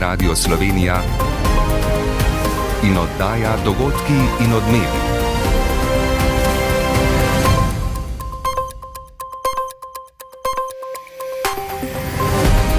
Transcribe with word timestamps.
Radio 0.00 0.34
Slovenija 0.34 1.02
in 2.82 2.96
oddaja 2.98 3.56
dogodki 3.64 4.12
in 4.40 4.52
odmevi. 4.52 5.00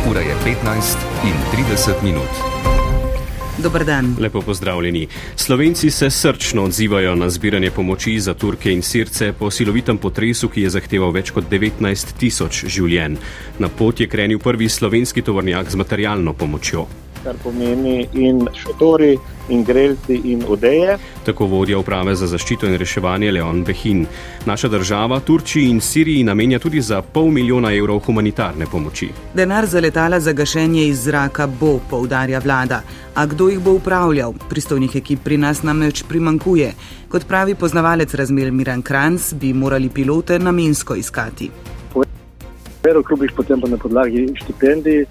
Ura 0.10 0.20
je 0.20 0.36
15 0.46 0.98
in 1.24 1.34
30 1.76 2.04
minut. 2.04 2.30
Dobar 3.58 3.86
dan. 3.86 4.16
Lepo 4.20 4.42
pozdravljeni. 4.42 5.08
Slovenci 5.36 5.92
se 5.92 6.10
srčno 6.10 6.64
odzivajo 6.64 7.16
na 7.16 7.30
zbiranje 7.30 7.72
pomoči 7.72 8.20
za 8.20 8.34
Turke 8.34 8.72
in 8.72 8.82
Sirce 8.82 9.34
po 9.34 9.52
silovitem 9.52 9.98
potresu, 9.98 10.50
ki 10.50 10.62
je 10.62 10.70
zahteval 10.70 11.12
več 11.12 11.32
kot 11.32 11.44
19 11.52 12.18
tisoč 12.18 12.66
življenj. 12.66 13.18
Na 13.60 13.70
pot 13.70 14.00
je 14.00 14.08
krenil 14.08 14.40
prvi 14.40 14.70
slovenski 14.70 15.22
tovornjak 15.22 15.70
z 15.70 15.76
materialno 15.76 16.34
pomočjo. 16.34 17.01
Kar 17.24 17.36
pomeni 17.44 18.08
in 18.14 18.48
šotori, 18.54 19.18
in 19.50 19.64
grelci, 19.64 20.22
in 20.24 20.44
odeje. 20.48 20.98
Tako 21.26 21.46
vodja 21.46 21.78
uprave 21.80 22.16
za 22.16 22.28
zaščito 22.28 22.68
in 22.68 22.78
reševanje 22.80 23.32
Leon 23.32 23.64
Behin. 23.64 24.06
Naša 24.46 24.68
država 24.68 25.20
Turčiji 25.20 25.70
in 25.70 25.82
Siriji 25.82 26.24
namenja 26.24 26.60
tudi 26.60 26.82
za 26.82 27.02
pol 27.02 27.32
milijona 27.32 27.74
evrov 27.76 28.00
humanitarne 28.06 28.66
pomoči. 28.72 29.10
Denar 29.34 29.66
za 29.66 29.80
letala 29.80 30.20
za 30.20 30.34
gašenje 30.34 30.88
iz 30.88 31.04
zraka 31.04 31.48
bo, 31.48 31.80
poudarja 31.90 32.40
vlada. 32.40 32.82
A 33.16 33.26
kdo 33.26 33.50
jih 33.50 33.60
bo 33.60 33.72
upravljal? 33.72 34.34
Pristojnih 34.50 34.96
ekip 34.96 35.24
pri 35.24 35.38
nas 35.38 35.64
namreč 35.64 36.04
primankuje. 36.10 36.74
Kot 37.10 37.28
pravi 37.28 37.56
poznavalec 37.56 38.14
razmer 38.14 38.52
Miran 38.52 38.82
Kranc, 38.82 39.34
bi 39.34 39.54
morali 39.54 39.90
pilote 39.90 40.40
namensko 40.40 40.96
iskati. 40.96 41.50
V 41.94 42.88
aeroklubih 42.88 43.32
potem 43.36 43.62
pa 43.62 43.68
na 43.68 43.78
podlagi 43.78 44.30
štipendij. 44.36 45.06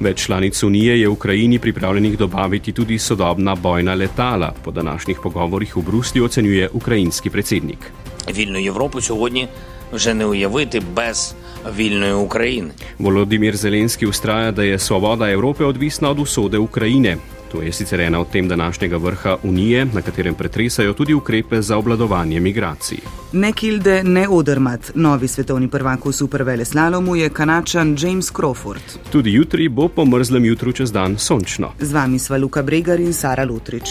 Več 0.00 0.24
članic 0.26 0.62
Unije 0.62 1.00
je 1.00 1.08
Ukrajini 1.08 1.58
pripravljenih 1.58 2.18
dobaviti 2.18 2.72
tudi 2.72 2.98
sodobna 2.98 3.54
bojna 3.54 3.94
letala. 3.94 4.54
Po 4.64 4.70
današnjih 4.70 5.18
pogovorih 5.22 5.76
v 5.76 5.82
Bruslju 5.82 6.24
ocenjuje 6.24 6.68
ukrajinski 6.72 7.30
predsednik. 7.30 7.92
Вільну 8.36 8.58
Європу 8.58 9.00
сьогодні 9.00 9.48
вже 9.92 10.14
не 10.14 10.26
уявити 10.26 10.80
без 10.94 11.34
вільної 11.76 12.12
України. 12.12 12.70
Volodimir 12.98 13.56
Zelenski 13.56 14.06
ustraja, 14.06 14.52
da 14.52 14.62
je 14.62 14.78
svoboda 14.78 15.30
Evrope 15.30 15.64
odvisna 15.64 16.10
od 16.10 16.18
usode 16.18 16.58
Ukrajine. 16.58 17.16
To 17.51 17.61
je 17.61 17.71
sicer 17.71 17.99
ena 18.01 18.19
od 18.19 18.29
tem 18.29 18.47
današnjega 18.47 18.97
vrha 18.97 19.37
Unije, 19.43 19.85
na 19.85 20.01
katerem 20.01 20.35
pretresajo 20.35 20.93
tudi 20.93 21.13
ukrepe 21.13 21.61
za 21.61 21.77
obladovanje 21.77 22.39
migracij. 22.39 22.97
Ne 23.33 23.53
Kilde, 23.53 24.03
ne 24.03 24.27
Odermat. 24.29 24.91
Novi 24.95 25.27
svetovni 25.27 25.67
prvak 25.67 26.05
v 26.05 26.11
superveleslalomu 26.11 27.15
je 27.15 27.29
kanačan 27.29 27.97
James 27.99 28.31
Crawford. 28.31 28.97
Tudi 29.11 29.33
jutri 29.33 29.69
bo 29.69 29.87
po 29.87 30.05
mrzlem 30.05 30.45
jutru 30.45 30.71
čez 30.71 30.91
dan 30.91 31.17
sončno. 31.17 31.71
Z 31.79 31.93
vami 31.93 32.19
sva 32.19 32.37
Luka 32.37 32.63
Bregar 32.63 32.99
in 32.99 33.13
Sara 33.13 33.45
Lutrič. 33.45 33.89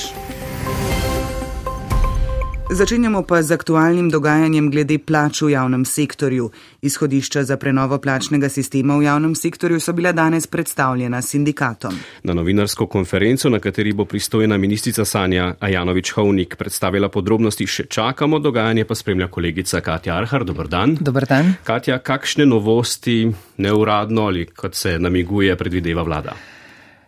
Začenjamo 2.70 3.26
pa 3.26 3.42
z 3.42 3.50
aktualnim 3.58 4.10
dogajanjem 4.14 4.70
glede 4.70 4.94
plač 5.02 5.42
v 5.42 5.50
javnem 5.58 5.82
sektorju. 5.82 6.50
Izhodišča 6.86 7.42
za 7.44 7.56
prenovo 7.58 7.98
plačnega 7.98 8.48
sistema 8.48 8.94
v 8.94 9.10
javnem 9.10 9.34
sektorju 9.34 9.80
so 9.82 9.92
bila 9.92 10.12
danes 10.12 10.46
predstavljena 10.46 11.18
sindikatom. 11.22 11.98
Na 12.22 12.34
novinarsko 12.34 12.86
konferenco, 12.86 13.50
na 13.50 13.58
kateri 13.58 13.92
bo 13.92 14.04
pristojna 14.04 14.56
ministrica 14.56 15.04
Sanja 15.04 15.54
Ajanovič-Hovnik 15.60 16.54
predstavila 16.54 17.08
podrobnosti, 17.10 17.66
še 17.66 17.88
čakamo, 17.90 18.38
dogajanje 18.38 18.86
pa 18.86 18.94
spremlja 18.94 19.26
kolegica 19.26 19.80
Katja 19.80 20.14
Arhar. 20.14 20.46
Dobr 20.46 20.70
dan. 20.70 20.94
Dobar 21.00 21.26
dan. 21.26 21.54
Katja, 21.66 21.98
kakšne 21.98 22.46
novosti 22.46 23.26
neuradno 23.58 24.30
ali 24.30 24.46
kot 24.46 24.78
se 24.78 24.94
namiguje 24.98 25.58
predvideva 25.58 26.06
vlada? 26.06 26.38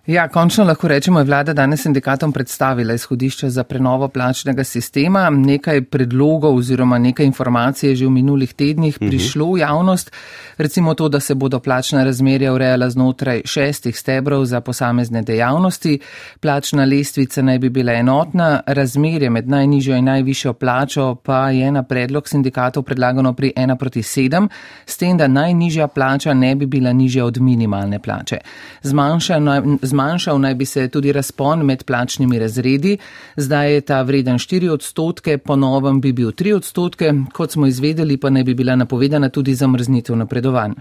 Ja, 0.06 0.28
končno 0.28 0.64
lahko 0.64 0.88
rečemo, 0.88 1.18
je 1.20 1.24
vlada 1.24 1.52
danes 1.52 1.82
sindikatom 1.82 2.32
predstavila 2.32 2.94
izhodišče 2.94 3.50
za 3.50 3.64
prenovo 3.64 4.08
plačnega 4.08 4.64
sistema. 4.64 5.30
Nekaj 5.30 5.84
predlogov 5.84 6.56
oziroma 6.56 6.98
nekaj 6.98 7.26
informacij 7.26 7.90
je 7.90 7.96
že 7.96 8.06
v 8.06 8.10
minulih 8.10 8.54
tednih 8.54 8.98
Mhm. 9.00 9.08
prišlo 9.10 9.52
v 9.52 9.58
javnost. 9.58 10.10
Recimo 10.58 10.94
to, 10.94 11.08
da 11.08 11.20
se 11.20 11.34
bodo 11.34 11.60
plačna 11.60 12.04
razmerja 12.04 12.52
urejala 12.52 12.90
znotraj 12.90 13.42
šestih 13.44 13.98
stebrov 13.98 14.44
za 14.44 14.60
posamezne 14.60 15.22
dejavnosti. 15.22 15.98
Plačna 16.40 16.84
lestvica 16.84 17.42
naj 17.42 17.58
bi 17.58 17.68
bila 17.68 17.92
enotna, 17.92 18.60
razmerje 18.66 19.30
med 19.30 19.48
najnižjo 19.48 19.96
in 19.96 20.04
najvišjo 20.04 20.52
plačo 20.52 21.14
pa 21.14 21.50
je 21.50 21.72
na 21.72 21.82
predlog 21.82 22.28
sindikatov 22.28 22.82
predlagano 22.82 23.32
pri 23.32 23.52
1 23.56 23.76
proti 23.76 24.02
7, 24.02 24.48
s 24.86 24.96
tem, 24.96 25.16
da 25.16 25.28
najnižja 25.28 25.86
plača 25.86 26.34
ne 26.34 26.54
bi 26.54 26.66
bila 26.66 26.92
nižja 26.92 27.24
od 27.24 27.38
minimalne 27.40 27.98
plače. 27.98 28.38
Zmanjšano, 28.82 29.78
zmanjšal 29.92 30.40
naj 30.40 30.54
bi 30.54 30.66
se 30.66 30.88
tudi 30.88 31.12
razpon 31.12 31.64
med 31.66 31.84
plačnimi 31.84 32.38
razredi. 32.38 32.96
Zdaj 33.36 33.74
je 33.74 33.80
ta 33.80 34.02
vreden 34.02 34.38
4 34.42 34.72
odstotke, 34.72 35.38
po 35.38 35.56
novem 35.56 36.00
bi 36.00 36.12
bil 36.12 36.32
3 36.32 36.56
odstotke, 36.56 37.12
kot 37.32 37.52
smo 37.52 37.66
izvedeli, 37.66 38.16
pa 38.16 38.30
naj 38.30 38.44
bi 38.44 38.54
bila 38.54 38.76
napovedana 38.76 39.28
tudi 39.28 39.54
zamrznitev 39.54 40.16
napredovanj. 40.16 40.78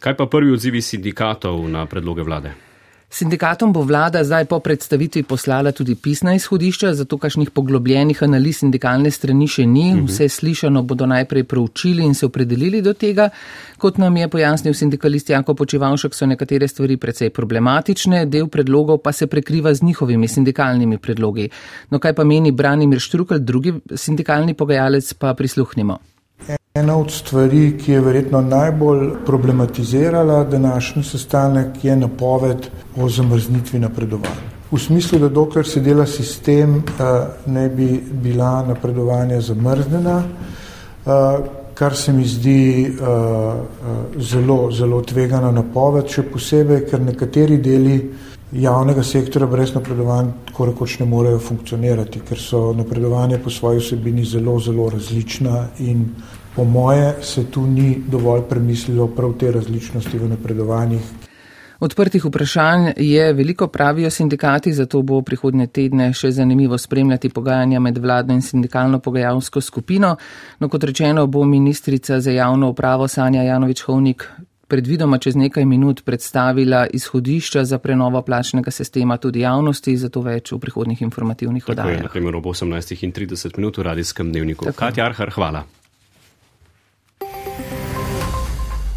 Kaj 0.00 0.16
pa 0.16 0.26
prvi 0.26 0.52
odzivi 0.52 0.82
sindikatov 0.82 1.60
na 1.68 1.86
predloge 1.86 2.22
vlade? 2.22 2.73
Sindikatom 3.14 3.70
bo 3.72 3.84
vlada 3.86 4.24
zdaj 4.26 4.48
po 4.50 4.58
predstavitvi 4.58 5.22
poslala 5.22 5.70
tudi 5.72 5.94
pisna 5.94 6.32
izhodišča, 6.34 6.94
zato 6.98 7.18
kašnih 7.18 7.50
poglobljenih 7.54 8.22
analiz 8.26 8.58
sindikalne 8.58 9.10
strani 9.14 9.46
še 9.46 9.66
ni. 9.70 9.84
Vse 10.08 10.26
slišano 10.28 10.82
bodo 10.82 11.06
najprej 11.06 11.44
proučili 11.46 12.02
in 12.02 12.16
se 12.18 12.26
opredelili 12.26 12.80
do 12.82 12.90
tega. 12.98 13.28
Kot 13.78 14.00
nam 14.02 14.16
je 14.16 14.26
pojasnil 14.32 14.74
sindikalist 14.74 15.30
Janko 15.30 15.54
Počivalšek, 15.54 16.14
so 16.14 16.26
nekatere 16.26 16.66
stvari 16.68 16.96
precej 16.98 17.30
problematične, 17.30 18.24
del 18.26 18.48
predlogov 18.50 18.98
pa 19.04 19.12
se 19.12 19.28
prekriva 19.30 19.74
z 19.74 19.86
njihovimi 19.86 20.28
sindikalnimi 20.28 20.98
predlogi. 20.98 21.46
No 21.94 22.02
kaj 22.02 22.16
pa 22.18 22.26
meni 22.26 22.50
Branimir 22.50 22.98
Štrukelj, 22.98 23.46
drugi 23.46 23.76
sindikalni 23.94 24.58
pogajalec, 24.58 25.14
pa 25.14 25.36
prisluhnimo. 25.38 26.00
Ena 26.74 26.96
od 26.96 27.10
stvari, 27.10 27.78
ki 27.78 27.92
je 27.92 28.00
verjetno 28.00 28.40
najbolj 28.40 29.10
problematizirala 29.26 30.44
današnji 30.44 31.02
sestanek, 31.02 31.84
je 31.84 31.96
napoved 31.96 32.66
o 32.96 33.08
zamrznitvi 33.08 33.78
napredovanj. 33.78 34.42
V 34.70 34.78
smislu, 34.78 35.18
da 35.18 35.28
dokler 35.28 35.66
se 35.66 35.80
dela 35.80 36.06
sistem, 36.06 36.82
ne 37.46 37.68
bi 37.68 38.02
bila 38.12 38.66
napredovanja 38.66 39.40
zamrznjena, 39.40 40.22
kar 41.74 41.96
se 41.96 42.12
mi 42.12 42.26
zdi 42.26 42.92
zelo, 44.18 44.70
zelo 44.72 45.02
tvegana 45.02 45.50
napoved, 45.50 46.10
še 46.10 46.22
posebej, 46.22 46.86
ker 46.90 47.00
nekateri 47.00 47.58
deli 47.62 47.98
javnega 48.52 49.02
sektora 49.02 49.46
brez 49.46 49.74
napredovanj 49.74 50.28
tako 50.50 50.66
rekoč 50.66 50.98
ne 51.00 51.06
morejo 51.06 51.38
funkcionirati, 51.38 52.20
ker 52.28 52.38
so 52.38 52.72
napredovanja 52.74 53.38
po 53.42 53.50
svoji 53.50 53.78
vsebini 53.78 54.24
zelo, 54.24 54.58
zelo 54.58 54.90
različna 54.90 55.68
in 55.78 56.04
po 56.56 56.64
moje 56.64 57.14
se 57.22 57.50
tu 57.50 57.66
ni 57.66 58.02
dovolj 58.06 58.42
premislilo 58.48 59.08
prav 59.08 59.32
te 59.38 59.52
različnosti 59.52 60.18
v 60.18 60.28
napredovanjih. 60.28 61.00
Odprtih 61.80 62.24
vprašanj 62.24 62.92
je 62.96 63.32
veliko, 63.32 63.66
pravijo 63.68 64.10
sindikati, 64.10 64.72
zato 64.72 65.02
bo 65.02 65.20
prihodne 65.22 65.66
tedne 65.66 66.12
še 66.14 66.30
zanimivo 66.32 66.78
spremljati 66.78 67.28
pogajanja 67.28 67.80
med 67.80 67.98
vladno 67.98 68.34
in 68.34 68.42
sindikalno 68.42 68.98
pogajalsko 68.98 69.60
skupino. 69.60 70.16
No, 70.60 70.68
kot 70.68 70.84
rečeno, 70.84 71.26
bo 71.26 71.44
ministrica 71.44 72.20
za 72.20 72.30
javno 72.30 72.70
upravo 72.70 73.08
Sanja 73.08 73.42
Janovič-Hovnik 73.42 74.28
predvidoma 74.68 75.18
čez 75.18 75.36
nekaj 75.36 75.64
minut 75.64 76.02
predstavila 76.04 76.86
izhodišča 76.86 77.64
za 77.64 77.78
prenovo 77.78 78.22
plačnega 78.22 78.70
sistema 78.70 79.16
tudi 79.16 79.44
javnosti, 79.44 79.96
zato 79.96 80.22
več 80.22 80.52
v 80.52 80.58
prihodnih 80.58 81.02
informativnih 81.02 81.68
oddajah. 81.68 82.02
naprimer 82.02 82.36
ob 82.36 82.44
18.30 82.44 83.58
minut 83.58 83.78
v 83.78 83.82
radijskem 83.82 84.32
dnevniku. 84.32 84.64
Tako. 84.64 84.78
Katja 84.78 85.04
Arhar, 85.06 85.30
hvala. 85.30 85.66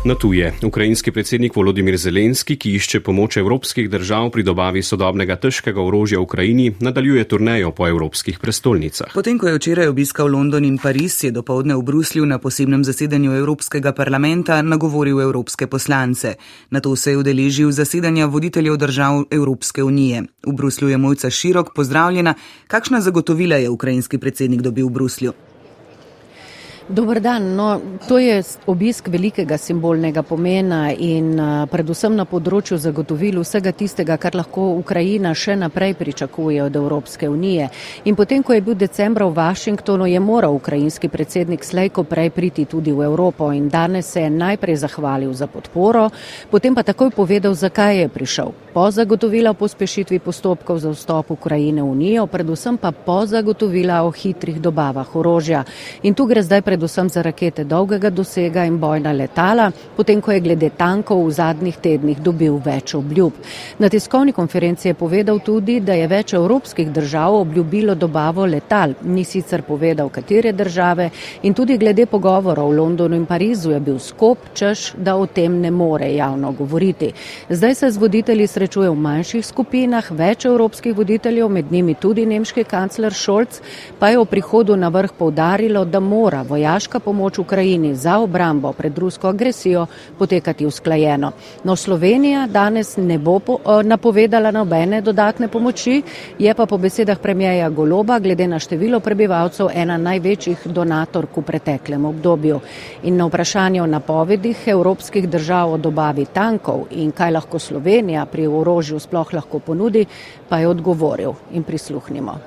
Na 0.05 0.15
tuje. 0.15 0.53
Ukrajinski 0.63 1.11
predsednik 1.11 1.55
Volodimir 1.55 1.97
Zelenski, 1.97 2.55
ki 2.55 2.75
išče 2.77 2.99
pomoč 3.01 3.37
evropskih 3.37 3.89
držav 3.89 4.29
pri 4.29 4.43
dobavi 4.43 4.83
sodobnega 4.83 5.35
težkega 5.35 5.81
orožja 5.81 6.19
Ukrajini, 6.19 6.69
nadaljuje 6.79 7.23
turnejo 7.23 7.71
po 7.71 7.87
evropskih 7.87 8.37
prestolnicah. 8.39 9.09
Potem, 9.13 9.39
ko 9.41 9.47
je 9.47 9.57
včeraj 9.57 9.89
obiskal 9.89 10.29
London 10.29 10.65
in 10.65 10.77
Pariz, 10.77 11.23
je 11.23 11.31
dopoledne 11.31 11.75
v 11.75 11.81
Bruslju 11.81 12.25
na 12.25 12.37
posebnem 12.37 12.85
zasedanju 12.85 13.33
Evropskega 13.41 13.91
parlamenta 13.91 14.61
nagovoril 14.61 15.21
evropske 15.21 15.67
poslance. 15.67 16.35
Na 16.69 16.79
to 16.79 16.95
se 16.95 17.11
je 17.11 17.17
udeležil 17.17 17.71
zasedanja 17.71 18.25
voditeljev 18.25 18.77
držav 18.77 19.25
Evropske 19.31 19.83
unije. 19.83 20.23
V 20.45 20.53
Bruslju 20.53 20.89
je 20.89 20.97
Mojca 20.97 21.29
Širok 21.29 21.73
pozdravljena. 21.75 22.33
Kakšna 22.67 23.01
zagotovila 23.01 23.55
je 23.55 23.69
ukrajinski 23.69 24.17
predsednik 24.17 24.61
dobil 24.61 24.87
v 24.87 24.91
Bruslju? 24.91 25.33
Dobar 26.89 27.19
dan. 27.19 27.55
No, 27.55 27.81
to 28.07 28.15
je 28.15 28.43
obisk 28.65 29.09
velikega 29.11 29.57
simbolnega 29.57 30.21
pomena 30.23 30.85
in 30.95 31.33
predvsem 31.67 32.13
na 32.15 32.23
področju 32.23 32.77
zagotovil 32.79 33.41
vsega 33.43 33.73
tistega, 33.75 34.15
kar 34.15 34.37
lahko 34.39 34.69
Ukrajina 34.79 35.33
še 35.35 35.57
naprej 35.59 35.97
pričakuje 35.99 36.61
od 36.63 36.77
Evropske 36.79 37.27
unije. 37.27 37.67
In 38.07 38.15
potem, 38.15 38.39
ko 38.39 38.55
je 38.55 38.63
bil 38.63 38.77
decembra 38.79 39.27
v 39.27 39.35
Washingtonu, 39.35 40.07
je 40.07 40.21
moral 40.23 40.55
ukrajinski 40.55 41.09
predsednik 41.11 41.67
Slejko 41.67 42.05
prej 42.07 42.31
priti 42.31 42.63
tudi 42.63 42.95
v 42.95 43.03
Evropo 43.03 43.51
in 43.51 43.67
danes 43.67 44.07
se 44.07 44.23
je 44.23 44.31
najprej 44.31 44.79
zahvalil 44.87 45.35
za 45.35 45.51
podporo, 45.51 46.07
potem 46.47 46.71
pa 46.71 46.87
takoj 46.87 47.11
povedal, 47.11 47.51
zakaj 47.51 47.99
je 47.99 48.07
prišel. 48.07 48.55
Po 48.71 48.87
zagotovila 48.87 49.51
o 49.51 49.59
pospešitvi 49.59 50.23
postopkov 50.23 50.79
za 50.79 50.95
vstop 50.95 51.35
Ukrajine 51.35 51.83
v 51.83 51.91
Unijo, 51.91 52.31
predvsem 52.31 52.79
pa 52.79 52.95
po 52.95 53.27
zagotovila 53.27 54.07
o 54.07 54.11
hitrih 54.15 54.63
dobavah 54.63 55.15
orožja. 55.19 55.67
In 56.07 56.15
tu 56.15 56.23
gre 56.23 56.39
zdaj 56.39 56.61
predvsem 56.61 56.76
za 56.85 57.21
rakete 57.21 57.63
dolgega 57.63 58.09
dosega 58.09 58.65
in 58.65 58.77
bojna 58.77 59.11
letala, 59.11 59.71
potem 59.95 60.21
ko 60.21 60.31
je 60.31 60.39
glede 60.39 60.69
tankov 60.69 61.25
v 61.25 61.31
zadnjih 61.31 61.77
tednih 61.77 62.19
dobil 62.21 62.59
več 62.65 62.93
obljub. 62.95 63.33
Na 63.79 63.89
tiskovni 63.89 64.33
konferenci 64.33 64.87
je 64.87 64.93
povedal 64.93 65.39
tudi, 65.39 65.79
da 65.79 65.93
je 65.93 66.07
več 66.07 66.33
evropskih 66.33 66.91
držav 66.91 67.35
obljubilo 67.35 67.95
dobavo 67.95 68.45
letal, 68.45 68.93
ni 69.03 69.23
sicer 69.23 69.61
povedal, 69.61 70.09
katere 70.09 70.51
države 70.51 71.09
in 71.43 71.53
tudi 71.53 71.77
glede 71.77 72.05
pogovorov 72.05 72.71
v 72.71 72.77
Londonu 72.77 73.15
in 73.15 73.25
Parizu 73.25 73.71
je 73.71 73.79
bil 73.79 73.99
skop, 73.99 74.37
češ, 74.53 74.93
da 74.97 75.15
o 75.15 75.25
tem 75.25 75.59
ne 75.61 75.71
more 75.71 76.13
javno 76.13 76.51
govoriti. 76.51 77.11
Zdaj 77.49 77.75
se 77.75 77.91
z 77.91 77.97
voditelji 77.97 78.47
srečuje 78.47 78.89
v 78.89 78.95
manjših 78.95 79.45
skupinah, 79.45 80.11
več 80.11 80.45
evropskih 80.45 80.95
voditeljev, 80.95 81.49
med 81.49 81.71
njimi 81.71 81.95
tudi 81.95 82.25
nemški 82.25 82.63
kancler 82.63 83.13
Scholz, 83.13 83.61
pa 83.99 84.09
je 84.09 84.19
v 84.19 84.25
prihodu 84.25 84.75
na 84.75 84.89
vrh 84.89 85.13
povdarilo, 85.17 85.85
da 85.85 85.99
mora 85.99 86.41
vojaška 86.41 86.66
pomoč 87.03 87.39
Ukrajini 87.39 87.95
za 87.95 88.19
obrambo 88.19 88.73
pred 88.73 88.97
rusko 88.97 89.27
agresijo 89.27 89.85
potekati 90.17 90.65
usklajeno. 90.65 91.31
No, 91.63 91.75
Slovenija 91.75 92.47
danes 92.47 92.97
ne 92.97 93.17
bo 93.17 93.39
po, 93.39 93.53
uh, 93.53 93.83
napovedala 93.83 94.51
nobene 94.51 95.01
dodatne 95.01 95.47
pomoči, 95.47 96.01
je 96.39 96.53
pa 96.53 96.65
po 96.65 96.77
besedah 96.77 97.19
premijeja 97.19 97.69
Goloba 97.69 98.19
glede 98.19 98.47
na 98.47 98.59
število 98.59 98.99
prebivalcev 98.99 99.67
ena 99.73 99.97
največjih 99.97 100.67
donatork 100.67 101.37
v 101.37 101.41
preteklem 101.41 102.05
obdobju. 102.05 102.59
In 103.03 103.17
na 103.17 103.25
vprašanje 103.25 103.81
o 103.81 103.87
napovedih 103.87 104.67
evropskih 104.67 105.29
držav 105.29 105.73
o 105.73 105.77
dobavi 105.77 106.25
tankov 106.33 106.87
in 106.91 107.11
kaj 107.11 107.31
lahko 107.31 107.59
Slovenija 107.59 108.25
pri 108.25 108.47
orožju 108.47 108.99
sploh 108.99 109.33
lahko 109.33 109.59
ponudi, 109.59 110.05
pa 110.49 110.59
je 110.59 110.67
odgovoril 110.67 111.33
in 111.51 111.63
prisluhnimo. 111.63 112.37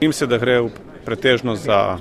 Bojim 0.00 0.12
se, 0.12 0.26
da 0.26 0.38
gre 0.38 0.60
pretežno 1.06 1.54
za 1.56 1.98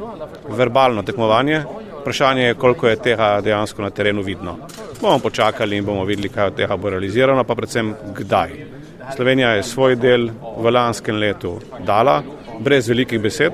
verbalno 0.50 1.04
tekmovanje. 1.04 1.62
Vprašanje 2.02 2.44
je, 2.44 2.54
koliko 2.54 2.88
je 2.88 2.96
tega 3.02 3.42
dejansko 3.42 3.82
na 3.82 3.90
terenu 3.90 4.22
vidno. 4.22 4.58
Bomo 5.02 5.20
počakali 5.20 5.78
in 5.78 5.86
bomo 5.86 6.04
videli, 6.06 6.30
kaj 6.30 6.48
od 6.48 6.56
tega 6.56 6.78
bo 6.78 6.90
realizirano, 6.90 7.44
pa 7.44 7.56
predvsem 7.56 7.94
kdaj. 8.18 8.52
Slovenija 9.16 9.50
je 9.52 9.64
svoj 9.64 9.96
del 9.96 10.28
v 10.58 10.72
lanskem 10.72 11.16
letu 11.16 11.56
dala, 11.86 12.20
brez 12.60 12.88
velikih 12.90 13.22
besed, 13.22 13.54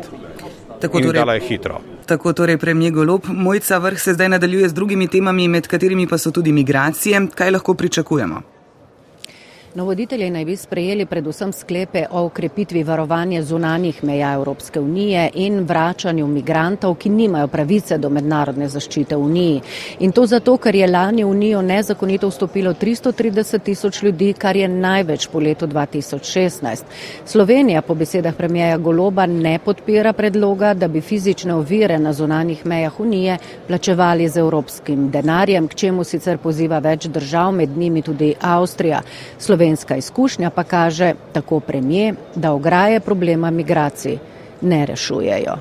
Tako 0.82 1.00
in 1.00 1.06
torej- 1.06 1.20
dala 1.20 1.34
je 1.34 1.40
hitro. 1.42 1.82
Tako 2.06 2.34
torej 2.34 2.58
premije 2.58 2.92
Golob. 2.92 3.22
Mojca 3.28 3.78
vrh 3.78 4.00
se 4.00 4.14
zdaj 4.14 4.30
nadaljuje 4.30 4.70
z 4.70 4.74
drugimi 4.74 5.08
temami, 5.08 5.48
med 5.48 5.68
katerimi 5.68 6.08
pa 6.08 6.18
so 6.18 6.32
tudi 6.32 6.52
migracije. 6.52 7.28
Kaj 7.36 7.52
lahko 7.52 7.74
pričakujemo? 7.74 8.42
No, 9.76 9.86
voditelji 9.86 10.30
naj 10.30 10.46
bi 10.46 10.56
sprejeli 10.56 11.06
predvsem 11.06 11.52
sklepe 11.54 12.02
o 12.12 12.26
ukrepitvi 12.26 12.84
varovanja 12.84 13.44
zunanjih 13.44 14.04
meja 14.04 14.34
Evropske 14.34 14.80
unije 14.80 15.30
in 15.34 15.60
vračanju 15.60 16.26
migrantov, 16.28 16.96
ki 16.96 17.10
nimajo 17.10 17.48
pravice 17.48 17.98
do 17.98 18.10
mednarodne 18.10 18.68
zaščite 18.68 19.16
v 19.16 19.20
Uniji. 19.24 19.62
In 20.00 20.12
to 20.12 20.26
zato, 20.28 20.58
ker 20.58 20.76
je 20.76 20.90
lani 20.92 21.24
v 21.24 21.30
Unijo 21.30 21.62
nezakonito 21.62 22.28
vstopilo 22.28 22.74
330 22.74 23.64
tisoč 23.64 24.02
ljudi, 24.04 24.34
kar 24.34 24.56
je 24.56 24.68
največ 24.68 25.30
po 25.32 25.40
letu 25.40 25.68
2016. 25.68 26.84
Slovenija 27.26 27.82
po 27.82 27.96
besedah 27.96 28.36
premijeja 28.36 28.78
Goloba 28.78 29.26
ne 29.26 29.56
podpira 29.60 30.14
predloga, 30.14 30.74
da 30.74 30.88
bi 30.88 31.02
fizične 31.02 31.56
ovire 31.56 32.00
na 32.00 32.14
zunanjih 32.14 32.66
mejah 32.66 33.00
Unije 33.00 33.38
plačevali 33.68 34.28
z 34.28 34.38
evropskim 34.44 35.10
denarjem, 35.12 35.68
k 35.68 35.76
čemu 35.76 36.04
sicer 36.04 36.38
poziva 36.38 36.80
več 36.80 37.08
držav, 37.08 37.52
med 37.56 37.78
njimi 37.78 38.02
tudi 38.02 38.34
Avstrija. 38.42 39.02
Slovenska 39.62 39.96
izkušnja 39.96 40.50
pa 40.50 40.64
kaže, 40.64 41.14
tako 41.34 41.60
premije, 41.60 42.14
da 42.36 42.52
ograje 42.52 43.00
problema 43.00 43.52
migracij 43.52 44.18
ne 44.62 44.86
rešujejo. 44.86 45.58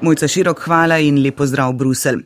Mojca 0.00 0.28
Širok, 0.28 0.60
hvala 0.60 0.98
in 0.98 1.22
lepo 1.22 1.46
zdrav 1.46 1.72
Brusel. 1.72 2.18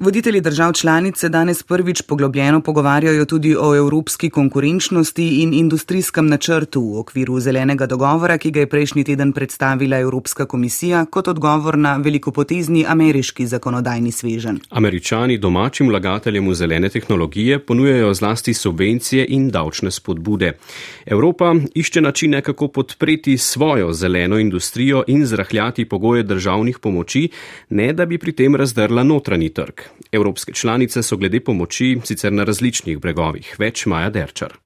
Voditelji 0.00 0.40
držav 0.40 0.72
članic 0.72 1.18
se 1.18 1.28
danes 1.28 1.62
prvič 1.62 2.02
poglobljeno 2.02 2.60
pogovarjajo 2.60 3.24
tudi 3.24 3.56
o 3.60 3.76
evropski 3.76 4.30
konkurenčnosti 4.30 5.42
in 5.42 5.54
industrijskem 5.54 6.26
načrtu 6.26 6.80
v 6.80 6.98
okviru 6.98 7.40
zelenega 7.40 7.86
dogovora, 7.86 8.38
ki 8.38 8.50
ga 8.50 8.60
je 8.60 8.66
prejšnji 8.66 9.04
teden 9.04 9.32
predstavila 9.32 9.98
Evropska 9.98 10.46
komisija 10.46 11.04
kot 11.04 11.28
odgovor 11.28 11.78
na 11.78 11.96
velikopotezni 11.96 12.84
ameriški 12.88 13.46
zakonodajni 13.46 14.12
svežen. 14.12 14.60
Američani 14.70 15.38
domačim 15.38 15.88
vlagateljem 15.88 16.48
v 16.48 16.54
zelene 16.54 16.88
tehnologije 16.88 17.58
ponujajo 17.58 18.14
zlasti 18.14 18.54
subvencije 18.54 19.26
in 19.28 19.50
davčne 19.50 19.90
spodbude. 19.90 20.52
Evropa 21.06 21.54
išče 21.74 22.00
načine, 22.00 22.42
kako 22.42 22.68
podpreti 22.68 23.38
svojo 23.38 23.92
zeleno 23.92 24.38
industrijo 24.38 25.04
in 25.06 25.26
zrahljati 25.26 25.84
pogoje 25.84 26.22
državnih 26.22 26.78
pomoči, 26.78 27.28
ne 27.68 27.92
da 27.92 28.06
bi 28.06 28.18
pri 28.18 28.32
tem 28.32 28.54
razdrla 28.54 29.02
notranji 29.02 29.48
trg. 29.48 29.87
Evropske 30.12 30.52
članice 30.52 31.02
so 31.02 31.16
glede 31.16 31.40
pomoči 31.40 31.96
sicer 32.04 32.32
na 32.32 32.44
različnih 32.44 32.98
bregovih. 32.98 33.56
Več 33.58 33.86
Maja 33.86 34.10
Derčar. 34.10 34.58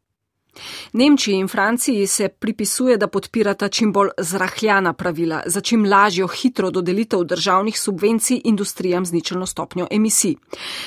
Nemčiji 0.92 1.34
in 1.34 1.48
Franciji 1.48 2.06
se 2.06 2.28
pripisuje, 2.28 2.96
da 2.96 3.06
podpirata 3.06 3.68
čim 3.68 3.92
bolj 3.92 4.08
zrahljana 4.18 4.92
pravila, 4.92 5.42
za 5.46 5.60
čim 5.60 5.84
lažjo 5.84 6.26
hitro 6.26 6.70
dodelitev 6.70 7.24
državnih 7.24 7.80
subvencij 7.80 8.40
industrijam 8.44 9.06
z 9.06 9.12
ničelno 9.12 9.46
stopnjo 9.46 9.86
emisij. 9.90 10.34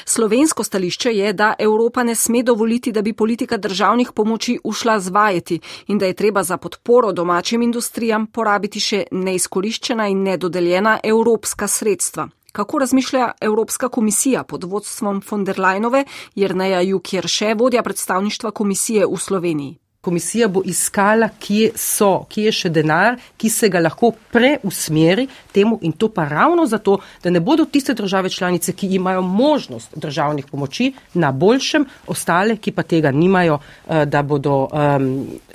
Slovensko 0.05 0.63
stališče 0.63 1.09
je, 1.09 1.33
da 1.33 1.53
Evropa 1.59 2.03
ne 2.03 2.15
sme 2.15 2.43
dovoliti, 2.43 2.91
da 2.91 3.01
bi 3.01 3.13
politika 3.13 3.57
državnih 3.57 4.11
pomoči 4.15 4.59
ušla 4.63 4.99
zvajeti 4.99 5.59
in 5.87 5.97
da 5.97 6.05
je 6.05 6.13
treba 6.13 6.43
za 6.43 6.57
podporo 6.57 7.11
domačim 7.11 7.61
industrijam 7.61 8.27
porabiti 8.27 8.79
še 8.79 9.03
neizkoriščena 9.11 10.07
in 10.07 10.23
nedodeljena 10.23 10.99
evropska 11.03 11.67
sredstva. 11.67 12.29
Kako 12.55 12.79
razmišlja 12.79 13.31
Evropska 13.41 13.89
komisija 13.89 14.43
pod 14.43 14.63
vodstvom 14.63 15.21
von 15.31 15.43
der 15.45 15.59
Leinove, 15.59 16.03
Jerneja 16.35 16.81
Jukjerše, 16.81 17.53
vodja 17.53 17.83
predstavništva 17.83 18.51
komisije 18.51 19.05
v 19.05 19.17
Sloveniji? 19.17 19.75
Komisija 20.01 20.47
bo 20.47 20.61
iskala, 20.65 21.29
kje 21.39 21.71
so, 21.75 22.23
kje 22.29 22.45
je 22.45 22.51
še 22.51 22.69
denar, 22.69 23.19
ki 23.37 23.49
se 23.49 23.67
ga 23.69 23.83
lahko 23.83 24.13
preusmeri 24.31 25.27
temu 25.51 25.81
in 25.81 25.91
to 25.91 26.07
pa 26.07 26.29
ravno 26.29 26.63
zato, 26.65 26.99
da 27.23 27.29
ne 27.29 27.43
bodo 27.43 27.65
tiste 27.65 27.93
države 27.93 28.29
članice, 28.29 28.71
ki 28.71 28.87
imajo 28.95 29.21
možnost 29.21 29.99
državnih 29.99 30.45
pomoči 30.51 30.93
na 31.13 31.31
boljšem, 31.31 31.85
ostale, 32.07 32.55
ki 32.55 32.71
pa 32.71 32.83
tega 32.83 33.11
nimajo, 33.11 33.59
da, 34.05 34.23
bodo, 34.23 34.69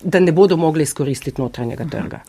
da 0.02 0.20
ne 0.20 0.32
bodo 0.32 0.56
mogli 0.56 0.82
izkoristiti 0.82 1.40
notranjega 1.40 1.88
trga. 1.88 2.20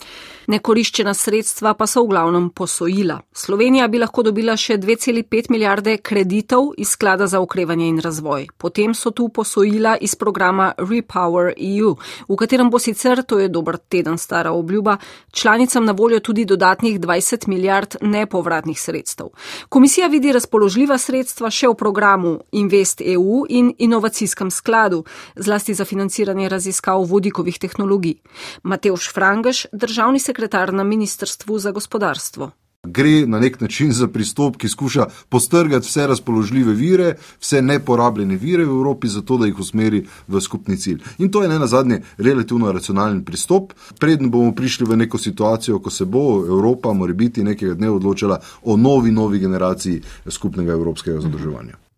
Nekoriščena 0.47 1.13
sredstva 1.13 1.75
pa 1.77 1.85
so 1.85 2.01
v 2.01 2.09
glavnem 2.09 2.49
posojila. 2.49 3.19
Slovenija 3.33 3.87
bi 3.87 3.99
lahko 4.01 4.23
dobila 4.25 4.55
še 4.57 4.79
2,5 4.81 5.51
milijarde 5.53 5.97
kreditov 6.01 6.71
iz 6.81 6.95
sklada 6.95 7.27
za 7.27 7.41
okrevanje 7.41 7.87
in 7.87 7.99
razvoj. 8.01 8.47
Potem 8.57 8.95
so 8.97 9.11
tu 9.11 9.29
posojila 9.29 9.97
iz 10.01 10.15
programa 10.15 10.71
Repower 10.77 11.53
EU, 11.57 11.93
v 12.27 12.37
katerem 12.39 12.71
bo 12.73 12.79
sicer, 12.79 13.21
to 13.23 13.37
je 13.39 13.51
dober 13.53 13.77
teden 13.77 14.17
stara 14.17 14.51
obljuba, 14.51 14.97
članicam 15.31 15.85
na 15.85 15.93
voljo 15.93 16.19
tudi 16.19 16.45
dodatnih 16.45 16.99
20 16.99 17.47
milijard 17.47 17.95
nepovratnih 18.01 18.81
sredstev. 18.81 19.29
Komisija 19.69 20.07
vidi 20.07 20.33
razpoložljiva 20.33 20.97
sredstva 20.97 21.51
še 21.53 21.69
v 21.69 21.77
programu 21.77 22.39
Invest 22.51 23.01
EU 23.05 23.45
in 23.49 23.73
inovacijskem 23.77 24.51
skladu, 24.51 25.03
zlasti 25.35 25.73
za 25.73 25.85
financiranje 25.85 26.49
raziskav 26.49 27.05
vodikovih 27.05 27.59
tehnologij. 27.59 28.17
Mateuš 28.63 29.13
Frangeš, 29.13 29.65
državni 29.71 30.19
sekretar 30.19 30.30
sekretar 30.31 30.73
na 30.73 30.83
Ministrstvu 30.83 31.59
za 31.59 31.71
gospodarstvo. 31.71 32.51
Gre 32.87 33.27
na 33.27 33.39
nek 33.39 33.59
način 33.61 33.91
za 33.93 34.07
pristop, 34.07 34.55
ki 34.57 34.69
skuša 34.69 35.05
postrgati 35.29 35.85
vse 35.85 36.07
razpoložljive 36.07 36.73
vire, 36.73 37.15
vse 37.39 37.61
neporabljene 37.61 38.35
vire 38.35 38.65
v 38.65 38.69
Evropi, 38.69 39.07
zato 39.07 39.37
da 39.37 39.45
jih 39.45 39.59
usmeri 39.59 40.01
v 40.27 40.41
skupni 40.41 40.77
cilj. 40.77 41.03
In 41.17 41.29
to 41.31 41.43
je 41.43 41.49
ne 41.49 41.59
na 41.59 41.67
zadnje 41.67 42.01
relativno 42.17 42.71
racionalen 42.71 43.21
pristop. 43.25 43.73
Preden 43.99 44.31
bomo 44.31 44.55
prišli 44.55 44.87
v 44.89 44.97
neko 45.03 45.17
situacijo, 45.17 45.79
ko 45.79 45.89
se 45.89 46.05
bo 46.05 46.41
Evropa, 46.47 46.93
mora 46.93 47.13
biti 47.13 47.43
nekega 47.43 47.77
dne 47.77 47.91
odločila 47.91 48.41
o 48.63 48.77
novi, 48.77 49.11
novi 49.11 49.39
generaciji 49.39 50.01
skupnega 50.27 50.73
evropskega 50.73 51.21
zadrževanja. 51.21 51.90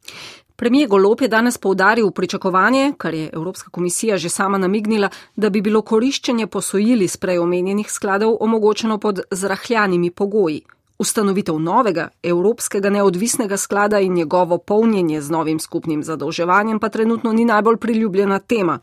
Premijer 0.55 0.89
Golop 0.89 1.21
je 1.21 1.27
danes 1.27 1.57
povdaril 1.57 2.11
pričakovanje, 2.11 2.93
kar 2.97 3.13
je 3.13 3.29
Evropska 3.33 3.69
komisija 3.69 4.17
že 4.17 4.29
sama 4.29 4.57
namignila, 4.57 5.09
da 5.35 5.49
bi 5.49 5.61
bilo 5.61 5.81
koriščenje 5.81 6.47
posojili 6.47 7.07
s 7.07 7.17
preomenjenih 7.17 7.91
skladov 7.91 8.37
omogočeno 8.39 8.97
pod 8.97 9.19
zrahljanimi 9.31 10.11
pogoji. 10.11 10.61
Ustanovitev 10.99 11.59
novega 11.59 12.07
Evropskega 12.23 12.89
neodvisnega 12.89 13.57
sklada 13.57 13.99
in 13.99 14.13
njegovo 14.13 14.57
polnjenje 14.57 15.21
z 15.21 15.29
novim 15.29 15.59
skupnim 15.59 16.03
zadolževanjem 16.03 16.79
pa 16.79 16.89
trenutno 16.89 17.33
ni 17.33 17.45
najbolj 17.45 17.77
priljubljena 17.77 18.39
tema. 18.39 18.79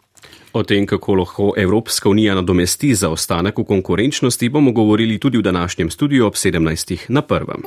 O 0.52 0.62
tem, 0.62 0.86
kako 0.86 1.14
lahko 1.14 1.52
Evropska 1.56 2.08
unija 2.08 2.34
nadomesti 2.34 2.94
zaostanek 2.94 3.58
v 3.58 3.64
konkurenčnosti, 3.64 4.48
bomo 4.48 4.72
govorili 4.72 5.18
tudi 5.18 5.38
v 5.38 5.42
današnjem 5.42 5.90
studiu 5.90 6.26
ob 6.26 6.34
17. 6.34 6.98
na 7.08 7.22
prvem. 7.22 7.62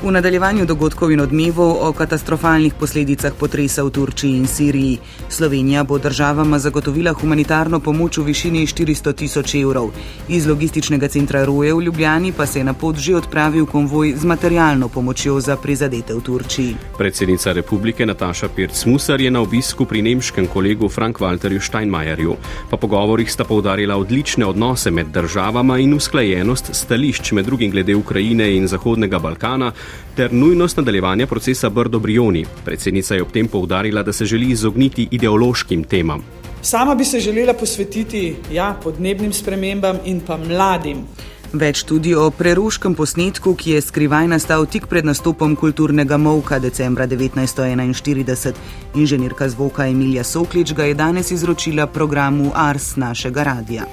V 0.00 0.08
nadaljevanju 0.08 0.64
dogodkov 0.64 1.12
in 1.12 1.20
odmevov 1.20 1.84
o 1.84 1.92
katastrofalnih 1.92 2.72
posledicah 2.72 3.34
potresa 3.36 3.84
v 3.84 3.90
Turčiji 3.92 4.36
in 4.36 4.46
Siriji. 4.48 4.98
Slovenija 5.28 5.84
bo 5.84 5.98
državama 5.98 6.58
zagotovila 6.58 7.12
humanitarno 7.12 7.80
pomoč 7.84 8.16
v 8.18 8.32
višini 8.32 8.64
400 8.66 9.12
tisoč 9.12 9.54
evrov. 9.60 9.90
Iz 10.28 10.46
logističnega 10.48 11.08
centra 11.08 11.44
Roje 11.44 11.74
v 11.74 11.82
Ljubljani 11.82 12.32
pa 12.32 12.46
se 12.46 12.58
je 12.58 12.64
na 12.64 12.72
pot 12.72 12.96
že 12.96 13.16
odpravil 13.16 13.66
konvoj 13.66 14.14
z 14.16 14.24
materialno 14.24 14.88
pomočjo 14.88 15.36
za 15.40 15.56
prizadete 15.56 16.14
v 16.14 16.20
Turčiji. 16.20 16.76
Predsednica 16.96 17.52
republike 17.52 18.06
Nataša 18.06 18.48
Pirc-Musar 18.56 19.20
je 19.20 19.30
na 19.30 19.40
obisku 19.40 19.84
pri 19.84 20.02
nemškem 20.02 20.46
kolegu 20.46 20.88
Frank-Walterju 20.88 21.60
Steinmeierju. 21.60 22.36
Po 22.70 22.76
pogovorih 22.76 23.32
sta 23.32 23.44
povdarila 23.44 23.96
odlične 23.96 24.46
odnose 24.46 24.90
med 24.90 25.12
državama 25.12 25.78
in 25.78 25.94
usklajenost 25.94 26.72
stališč 26.72 27.32
med 27.32 27.44
drugim 27.44 27.70
glede 27.70 27.94
Ukrajine 27.94 28.56
in 28.56 28.68
Zahodnega 28.68 29.18
Balkana 29.18 29.72
ter 30.16 30.32
nujnost 30.32 30.76
nadaljevanja 30.76 31.26
procesa 31.26 31.70
Brdo-Brioni. 31.70 32.44
Predsednica 32.64 33.14
je 33.14 33.22
ob 33.22 33.32
tem 33.32 33.48
povdarila, 33.48 34.02
da 34.02 34.12
se 34.12 34.24
želi 34.24 34.50
izogniti 34.50 35.08
ideološkim 35.10 35.84
temam. 35.84 36.24
Sama 36.62 36.94
bi 36.94 37.04
se 37.04 37.20
želela 37.20 37.54
posvetiti 37.54 38.36
ja, 38.52 38.76
podnebnim 38.82 39.32
spremembam 39.32 39.98
in 40.04 40.20
pa 40.20 40.36
mladim. 40.36 41.06
Več 41.52 41.82
tudi 41.82 42.12
o 42.14 42.28
preruškem 42.30 42.94
posnetku, 42.94 43.56
ki 43.58 43.72
je 43.74 43.80
skrivaj 43.82 44.28
nastal 44.30 44.68
tik 44.70 44.86
pred 44.86 45.04
nastopom 45.04 45.56
kulturnega 45.58 46.14
Mavka 46.16 46.60
decembra 46.62 47.08
1941. 47.10 48.54
Inženirka 48.94 49.48
zvoka 49.48 49.88
Emilija 49.90 50.24
Soklič 50.24 50.74
ga 50.78 50.86
je 50.86 50.94
danes 50.94 51.30
izročila 51.34 51.86
programu 51.86 52.52
Ars 52.54 52.94
našega 52.96 53.42
radia. 53.42 53.88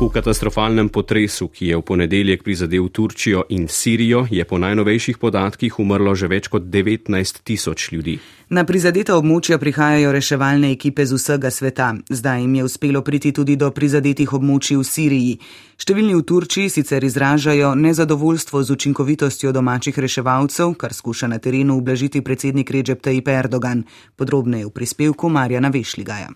V 0.00 0.08
katastrofalnem 0.08 0.88
potresu, 0.88 1.50
ki 1.52 1.66
je 1.66 1.76
v 1.76 1.82
ponedeljek 1.84 2.40
prizadel 2.40 2.88
Turčijo 2.88 3.42
in 3.52 3.68
Sirijo, 3.68 4.24
je 4.30 4.44
po 4.48 4.56
najnovejših 4.58 5.20
podatkih 5.20 5.76
umrlo 5.76 6.14
že 6.16 6.24
več 6.24 6.48
kot 6.48 6.72
19 6.72 7.12
tisoč 7.44 7.92
ljudi. 7.92 8.16
Na 8.48 8.64
prizadeta 8.64 9.12
območja 9.20 9.60
prihajajo 9.60 10.14
reševalne 10.16 10.72
ekipe 10.72 11.04
z 11.04 11.20
vsega 11.20 11.52
sveta. 11.52 11.92
Zdaj 12.08 12.40
jim 12.40 12.54
je 12.54 12.64
uspelo 12.64 13.04
priti 13.04 13.32
tudi 13.36 13.60
do 13.60 13.68
prizadetih 13.70 14.32
območij 14.32 14.80
v 14.80 14.88
Siriji. 14.88 15.38
Številni 15.76 16.16
v 16.16 16.24
Turčiji 16.24 16.72
sicer 16.72 17.04
izražajo 17.04 17.76
nezadovoljstvo 17.76 18.64
z 18.64 18.72
učinkovitostjo 18.72 19.52
domačih 19.52 19.98
reševalcev, 19.98 20.78
kar 20.80 20.96
skuša 20.96 21.28
na 21.28 21.38
terenu 21.38 21.76
ublažiti 21.76 22.24
predsednik 22.24 22.72
Recep 22.72 23.04
Tayyip 23.04 23.28
Erdogan. 23.28 23.84
Podrobneje 24.16 24.64
v 24.64 24.72
prispevku 24.72 25.28
Marjana 25.28 25.68
Vešligaja. 25.68 26.32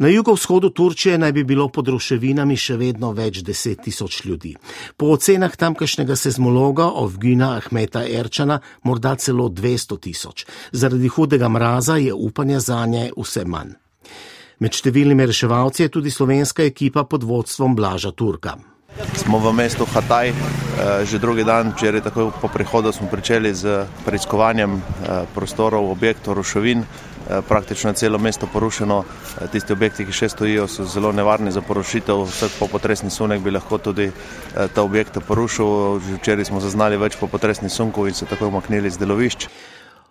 Na 0.00 0.08
jugovzhodu 0.08 0.70
Turčije 0.70 1.18
naj 1.18 1.32
bi 1.32 1.42
bilo 1.44 1.66
pod 1.68 1.88
ruševinami 1.92 2.54
še 2.56 2.78
vedno 2.80 3.10
več 3.12 3.42
deset 3.44 3.82
tisoč 3.84 4.22
ljudi. 4.24 4.54
Po 4.96 5.10
ocenah 5.12 5.52
tamkajšnjega 5.60 6.16
sezmologa 6.16 6.86
Ovgina 7.02 7.50
Ahmeta 7.58 8.00
Erčana 8.08 8.56
morda 8.82 9.12
celo 9.20 9.50
dvesto 9.52 9.98
tisoč. 10.00 10.46
Zaradi 10.72 11.08
hudega 11.12 11.52
mraza 11.52 11.98
je 12.00 12.16
upanja 12.16 12.62
za 12.64 12.80
nje 12.86 13.10
vse 13.12 13.44
manj. 13.44 13.76
Med 14.64 14.72
številnimi 14.72 15.28
reševalci 15.28 15.84
je 15.84 15.92
tudi 15.92 16.08
slovenska 16.08 16.64
ekipa 16.64 17.04
pod 17.04 17.28
vodstvom 17.28 17.76
Blaža 17.76 18.16
Turka. 18.16 18.56
Smo 19.20 19.36
v 19.38 19.52
mestu 19.52 19.84
Hataj, 19.84 20.32
že 21.04 21.20
drugi 21.20 21.44
dan, 21.44 21.76
včeraj 21.76 22.08
takoj 22.08 22.32
po 22.40 22.48
prihodu 22.48 22.88
smo 22.88 23.12
pričeli 23.12 23.52
z 23.52 23.84
preiskovanjem 24.08 24.80
prostorov, 25.36 25.92
objektov, 25.92 26.40
ruševin. 26.40 26.88
Eh, 27.28 27.42
praktično 27.48 27.92
celo 27.92 28.18
mesto 28.18 28.46
porušeno. 28.52 29.04
Eh, 29.40 29.46
tisti 29.52 29.72
objekti, 29.72 30.06
ki 30.06 30.12
še 30.12 30.28
stojijo, 30.28 30.66
so 30.66 30.84
zelo 30.84 31.12
nevarni 31.12 31.52
za 31.52 31.60
porušitev. 31.60 32.24
Vsak 32.26 32.56
popotresni 32.58 33.10
sunek 33.10 33.42
bi 33.44 33.50
lahko 33.50 33.78
tudi 33.78 34.08
eh, 34.08 34.68
ta 34.74 34.82
objekt 34.82 35.18
porušil. 35.28 36.00
Včeraj 36.16 36.48
smo 36.48 36.60
zaznali 36.60 36.96
več 36.96 37.16
popotresnih 37.20 37.72
sunkov 37.72 38.08
in 38.08 38.14
se 38.14 38.26
tako 38.26 38.48
umaknili 38.48 38.90
z 38.90 38.98
delovišč. 38.98 39.48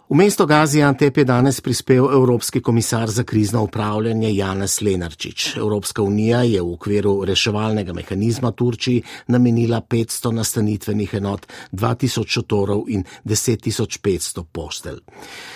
V 0.10 0.16
mesto 0.18 0.46
Gaziantep 0.46 1.18
je 1.18 1.24
danes 1.24 1.62
prispel 1.62 2.10
Evropski 2.14 2.62
komisar 2.62 3.10
za 3.10 3.24
krizno 3.24 3.64
upravljanje 3.64 4.36
Janez 4.36 4.82
Lenarčič. 4.82 5.58
Evropska 5.58 6.02
unija 6.02 6.42
je 6.44 6.62
v 6.62 6.74
okviru 6.74 7.26
reševalnega 7.26 7.94
mehanizma 7.94 8.52
Turčiji 8.52 9.04
namenila 9.28 9.82
500 9.82 10.32
nastanitvenih 10.32 11.14
enot, 11.14 11.46
2000 11.72 12.28
šotorov 12.28 12.84
in 12.88 13.04
10500 13.26 14.44
postelj. 14.44 14.98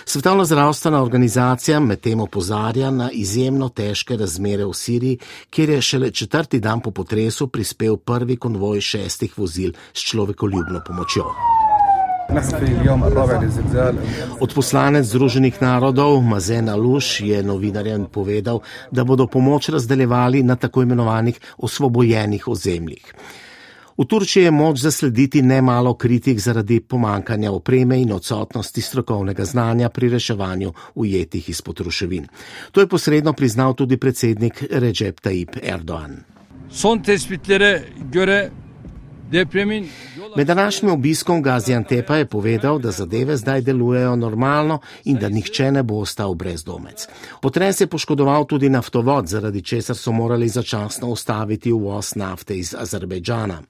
Svetovna 0.06 0.46
zdravstvena 0.46 1.02
organizacija 1.02 1.80
medtem 1.80 2.20
opozarja 2.20 2.92
na 2.92 3.10
izjemno 3.12 3.70
težke 3.70 4.18
razmere 4.18 4.66
v 4.66 4.74
Siriji, 4.74 5.20
kjer 5.50 5.70
je 5.70 5.82
šele 5.82 6.12
četrti 6.12 6.60
dan 6.60 6.82
po 6.82 6.92
potresu 6.92 7.48
prispel 7.48 7.98
prvi 7.98 8.38
konvoj 8.38 8.82
šestih 8.82 9.38
vozil 9.38 9.74
s 9.94 10.00
človekoljubno 10.00 10.84
pomočjo. 10.86 11.26
Odposlanec 14.40 15.06
Združenih 15.06 15.62
narodov 15.62 16.22
Mazen 16.22 16.70
Aluš 16.70 17.20
je 17.22 17.44
novinarjem 17.44 18.06
povedal, 18.06 18.62
da 18.92 19.04
bodo 19.04 19.28
pomoč 19.28 19.70
razdeljevali 19.70 20.44
na 20.44 20.56
tako 20.56 20.82
imenovanih 20.82 21.40
osvobojenih 21.58 22.48
ozemljih. 22.48 23.14
V 23.98 24.06
Turčiji 24.06 24.44
je 24.44 24.52
moč 24.52 24.80
zaslediti 24.80 25.42
nemalo 25.42 25.94
kritik 25.94 26.40
zaradi 26.40 26.80
pomankanja 26.80 27.52
opreme 27.52 28.02
in 28.02 28.12
odsotnosti 28.12 28.82
strokovnega 28.82 29.46
znanja 29.46 29.90
pri 29.90 30.10
reševanju 30.10 30.74
ujetih 30.96 31.50
izpod 31.50 31.80
ruševin. 31.80 32.28
To 32.72 32.82
je 32.82 32.88
posredno 32.88 33.34
priznal 33.34 33.74
tudi 33.74 33.98
predsednik 33.98 34.64
Recep 34.72 35.22
Tayyip 35.22 35.58
Erdoğan. 35.62 36.24
Son 36.72 37.04
tespitlere 37.04 37.84
göre 38.12 38.50
Med 40.38 40.48
današnjim 40.48 40.92
obiskom 40.92 41.42
Gaziantepa 41.42 42.16
je 42.16 42.26
povedal, 42.26 42.80
da 42.80 42.92
zadeve 42.92 43.38
zdaj 43.38 43.62
delujejo 43.62 44.16
normalno 44.16 44.80
in 45.04 45.18
da 45.18 45.30
nihče 45.30 45.72
ne 45.72 45.84
bo 45.84 45.96
ostal 45.96 46.34
brezdomec. 46.34 47.08
Potres 47.42 47.82
je 47.82 47.88
poškodoval 47.88 48.46
tudi 48.46 48.70
naftovod, 48.70 49.28
zaradi 49.28 49.62
česar 49.62 49.96
so 49.96 50.12
morali 50.12 50.50
začasno 50.50 51.08
ustaviti 51.08 51.72
uvoz 51.72 52.16
nafte 52.16 52.58
iz 52.58 52.76
Azerbejdžana. 52.80 53.62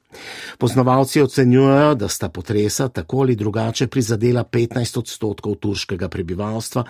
Poznavalci 0.58 1.22
ocenjujejo, 1.22 1.96
da 1.96 2.08
sta 2.08 2.30
potresa 2.30 2.88
tako 2.90 3.20
ali 3.20 3.36
drugače 3.36 3.88
prizadela 3.88 4.44
15 4.44 5.00
odstotkov 5.00 5.56
turškega 5.56 6.10
prebivalstva 6.10 6.84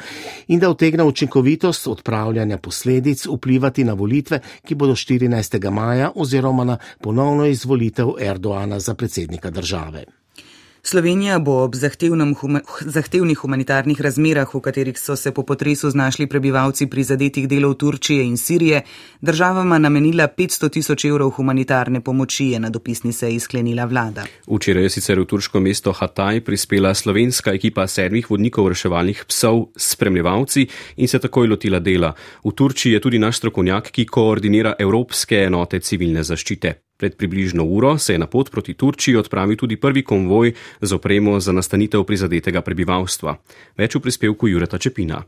in 0.47 0.59
da 0.59 0.69
utegne 0.69 1.03
učinkovitost 1.03 1.87
odpravljanja 1.87 2.57
posledic 2.57 3.25
vplivati 3.25 3.83
na 3.83 3.93
volitve, 3.93 4.39
ki 4.65 4.75
bodo 4.75 4.93
14. 4.93 5.69
maja 5.69 6.11
oziroma 6.15 6.63
na 6.63 6.77
ponovno 7.01 7.45
izvolitev 7.45 8.07
Erdoana 8.19 8.79
za 8.79 8.93
predsednika 8.93 9.49
države. 9.49 10.22
Slovenija 10.85 11.39
bo 11.39 11.51
ob 11.63 11.75
huma, 12.41 12.59
zahtevnih 12.81 13.37
humanitarnih 13.37 14.01
razmerah, 14.01 14.49
v 14.53 14.59
katerih 14.59 14.99
so 14.99 15.15
se 15.15 15.31
po 15.31 15.43
potresu 15.43 15.89
znašli 15.89 16.27
prebivalci 16.27 16.87
prizadetih 16.87 17.47
delov 17.47 17.73
Turčije 17.73 18.23
in 18.23 18.37
Sirije, 18.37 18.81
državama 19.21 19.77
namenila 19.77 20.27
500 20.27 20.69
tisoč 20.69 21.05
evrov 21.05 21.29
humanitarne 21.29 22.01
pomoči, 22.01 22.45
je 22.47 22.59
na 22.59 22.69
dopisni 22.69 23.13
seji 23.13 23.39
sklenila 23.39 23.85
vlada. 23.85 24.25
Včeraj 24.47 24.83
je 24.83 24.89
sicer 24.89 25.19
v 25.19 25.25
turško 25.25 25.59
mesto 25.59 25.91
Hataj 25.91 26.41
prispela 26.41 26.93
slovenska 26.93 27.53
ekipa 27.53 27.87
sedmih 27.87 28.31
vodnikov 28.31 28.67
reševalnih 28.67 29.25
psov 29.27 29.69
s 29.77 29.95
spremljevalci 29.95 30.67
in 30.97 31.07
se 31.07 31.19
takoj 31.19 31.47
lotila 31.47 31.79
dela. 31.79 32.13
V 32.43 32.51
Turčiji 32.51 32.93
je 32.93 32.99
tudi 32.99 33.19
naš 33.19 33.37
strokovnjak, 33.37 33.91
ki 33.91 34.05
koordinira 34.05 34.75
evropske 34.79 35.45
enote 35.47 35.79
civilne 35.79 36.23
zaščite. 36.23 36.83
Pred 36.97 37.15
približno 37.17 37.63
uro 37.65 37.97
se 37.97 38.13
je 38.13 38.19
na 38.19 38.27
pot 38.27 38.51
proti 38.51 38.73
Turčiji 38.73 39.15
odpravil 39.15 39.57
tudi 39.57 39.77
prvi 39.77 40.03
konvoj 40.03 40.53
z 40.81 40.93
opremo 40.93 41.39
za 41.39 41.51
nastanitev 41.51 42.03
prizadetega 42.03 42.61
prebivalstva. 42.61 43.37
Več 43.77 43.95
v 43.95 44.03
prispevku 44.05 44.47
Jureta 44.47 44.77
Čepina. 44.77 45.23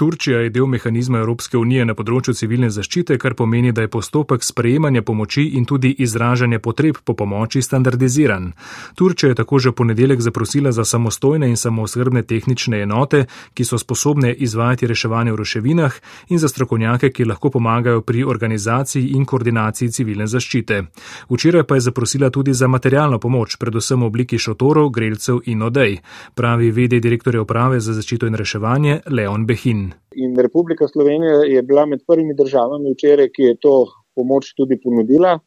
Turčija 0.00 0.38
je 0.40 0.50
del 0.50 0.64
mehanizma 0.66 1.18
Evropske 1.20 1.58
unije 1.60 1.84
na 1.84 1.92
področju 1.92 2.32
civilne 2.32 2.70
zaščite, 2.72 3.18
kar 3.20 3.34
pomeni, 3.36 3.68
da 3.76 3.82
je 3.84 3.90
postopek 3.92 4.40
sprejemanja 4.40 5.02
pomoči 5.04 5.42
in 5.58 5.66
tudi 5.68 5.90
izražanja 6.00 6.56
potreb 6.64 7.02
po 7.04 7.12
pomoči 7.12 7.60
standardiziran. 7.60 8.46
Turčija 8.96 9.34
je 9.34 9.38
tako 9.42 9.58
že 9.60 9.72
ponedeljek 9.76 10.22
zaprosila 10.24 10.72
za 10.72 10.86
samostojne 10.88 11.50
in 11.52 11.60
samooskrbne 11.60 12.22
tehnične 12.22 12.80
enote, 12.86 13.26
ki 13.52 13.66
so 13.68 13.76
sposobne 13.76 14.32
izvajati 14.32 14.88
reševanje 14.88 15.34
v 15.34 15.40
roševinah 15.42 16.00
in 16.30 16.40
za 16.40 16.48
strokovnjake, 16.48 17.12
ki 17.12 17.28
lahko 17.28 17.50
pomagajo 17.50 18.00
pri 18.00 18.24
organizaciji 18.24 19.12
in 19.20 19.28
koordinaciji 19.28 19.92
civilne 19.92 20.24
zaščite. 20.26 20.80
Včeraj 21.28 21.68
pa 21.68 21.76
je 21.76 21.84
zaprosila 21.90 22.30
tudi 22.30 22.56
za 22.56 22.72
materialno 22.72 23.20
pomoč, 23.20 23.60
predvsem 23.60 24.00
v 24.00 24.08
obliki 24.08 24.40
šotorov, 24.40 24.88
grelcev 24.96 25.44
in 25.44 25.68
odej, 25.68 26.00
pravi 26.34 26.72
vede 26.72 27.04
direktorja 27.04 27.44
uprave 27.44 27.84
za 27.84 27.92
zaščito 27.92 28.32
in 28.32 28.40
reševanje 28.40 29.00
Leon 29.04 29.44
Behin. 29.44 29.89
In 30.16 30.36
Republika 30.36 30.88
Slovenija 30.88 31.44
je 31.48 31.62
bila 31.62 31.86
med 31.86 32.02
prvimi 32.06 32.34
državami 32.34 32.92
včeraj, 32.94 33.30
ki 33.34 33.42
je 33.42 33.56
to 33.60 33.74
pomoč 34.14 34.54
tudi 34.56 34.80
ponudila. 34.82 35.38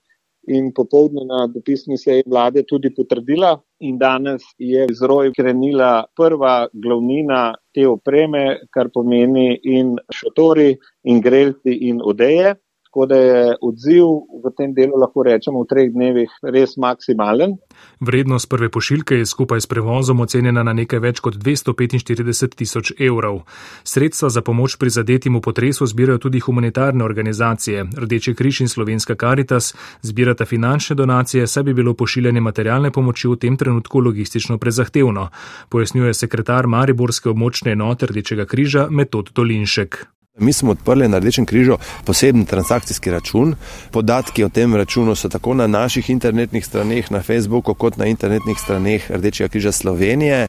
in 0.47 0.71
popovdne 0.75 1.25
na 1.25 1.47
dopisni 1.47 1.97
seji 1.97 2.23
vlade 2.27 2.63
tudi 2.67 2.91
potrdila. 2.95 3.53
In 3.79 3.97
danes 3.97 4.43
je 4.57 4.85
iz 4.91 5.01
roj 5.01 5.31
krenila 5.37 6.05
prva 6.15 6.67
glavnina 6.73 7.53
te 7.75 7.87
opreme, 7.87 8.43
kar 8.73 8.89
pomeni 8.93 9.59
in 9.63 9.95
šotori, 10.11 10.73
in 11.03 11.21
grelci, 11.21 11.77
in 11.89 12.01
odeje. 12.03 12.55
Tako 12.93 13.05
da 13.05 13.15
je 13.15 13.55
odziv 13.61 14.05
v 14.45 14.51
tem 14.57 14.73
delu, 14.73 14.99
lahko 15.01 15.23
rečemo, 15.25 15.63
v 15.63 15.65
treh 15.65 15.87
dnevih 15.89 16.29
res 16.45 16.75
maksimalen. 16.77 17.55
Vrednost 17.97 18.45
prve 18.49 18.69
pošiljke 18.69 19.17
je 19.17 19.25
skupaj 19.25 19.63
s 19.65 19.67
prevozom 19.67 20.21
ocenjena 20.21 20.61
na 20.61 20.75
nekaj 20.77 21.01
več 21.01 21.21
kot 21.25 21.33
245 21.41 22.53
tisoč 22.53 22.93
evrov. 23.01 23.41
Sredstva 23.81 24.29
za 24.29 24.45
pomoč 24.45 24.77
prizadetim 24.77 25.33
v 25.33 25.41
potresu 25.41 25.89
zbirajo 25.89 26.21
tudi 26.27 26.37
humanitarne 26.37 27.01
organizacije. 27.01 27.89
Rdeči 27.97 28.37
križ 28.37 28.61
in 28.61 28.69
Slovenska 28.69 29.17
Caritas 29.17 29.73
zbirata 30.05 30.45
finančne 30.45 30.93
donacije, 30.93 31.49
saj 31.49 31.63
bi 31.63 31.73
bilo 31.73 31.97
pošiljanje 31.97 32.45
materialne 32.45 32.91
pomoči 32.93 33.27
v 33.27 33.41
tem 33.41 33.57
trenutku 33.57 34.05
logistično 34.05 34.61
prezahtevno, 34.61 35.31
pojasnjuje 35.69 36.13
sekretar 36.13 36.69
Mariborske 36.69 37.33
območne 37.33 37.73
enote 37.73 38.05
Rdečega 38.05 38.45
križa 38.45 38.85
Metod 38.93 39.33
Dolinšek. 39.33 40.05
Mi 40.37 40.53
smo 40.53 40.71
odprli 40.71 41.07
na 41.07 41.19
Rdečem 41.19 41.45
križu 41.45 41.77
poseben 42.05 42.45
transakcijski 42.45 43.11
račun. 43.11 43.55
Podatki 43.91 44.43
o 44.43 44.49
tem 44.49 44.75
računu 44.75 45.15
so 45.15 45.29
tako 45.29 45.53
na 45.53 45.67
naših 45.67 46.09
internetnih 46.09 46.65
straneh, 46.65 47.11
na 47.11 47.21
Facebooku, 47.21 47.73
kot 47.73 47.97
na 47.97 48.05
internetnih 48.05 48.57
straneh 48.57 49.11
Rdečega 49.11 49.47
križa 49.49 49.71
Slovenije. 49.71 50.47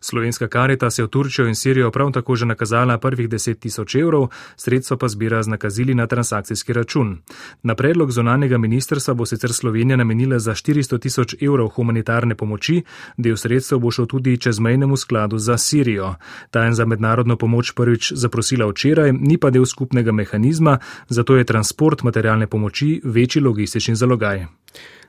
Slovenska 0.00 0.48
karita 0.48 0.90
se 0.90 1.02
je 1.02 1.06
v 1.06 1.08
Turčijo 1.08 1.46
in 1.48 1.54
Sirijo 1.54 1.90
prav 1.90 2.12
tako 2.12 2.36
že 2.36 2.46
nakazala 2.46 2.98
prvih 2.98 3.28
10 3.28 3.58
tisoč 3.58 3.94
evrov, 3.94 4.28
sredstva 4.56 4.96
pa 4.96 5.08
zbira 5.08 5.42
z 5.42 5.48
nakazili 5.48 5.94
na 5.94 6.06
transakcijski 6.06 6.72
račun. 6.72 7.18
Na 7.62 7.74
predlog 7.74 8.10
zonanega 8.10 8.58
ministrstva 8.58 9.14
bo 9.14 9.26
sicer 9.26 9.52
Slovenija 9.52 9.96
namenila 9.96 10.38
za 10.38 10.52
400 10.54 11.00
tisoč 11.00 11.34
evrov 11.40 11.68
humanitarne 11.68 12.34
pomoči, 12.34 12.82
del 13.16 13.36
sredstev 13.36 13.78
bo 13.78 13.90
šel 13.90 14.06
tudi 14.06 14.38
čezmejnemu 14.38 14.96
skladu 14.96 15.38
za 15.38 15.58
Sirijo. 15.58 16.14
Ta 16.50 16.64
je 16.64 16.72
za 16.72 16.84
mednarodno 16.84 17.36
pomoč 17.36 17.72
prvič 17.72 18.12
zaprosila 18.12 18.66
včeraj, 18.66 19.12
ni 19.12 19.38
pa 19.38 19.50
del 19.50 19.66
skupnega 19.66 20.12
mehanizma, 20.12 20.78
zato 21.08 21.36
je 21.36 21.44
transport 21.44 22.02
materialne 22.02 22.46
pomoči 22.46 23.00
večji 23.04 23.42
logistični 23.42 23.94
zalogaj. 23.96 24.46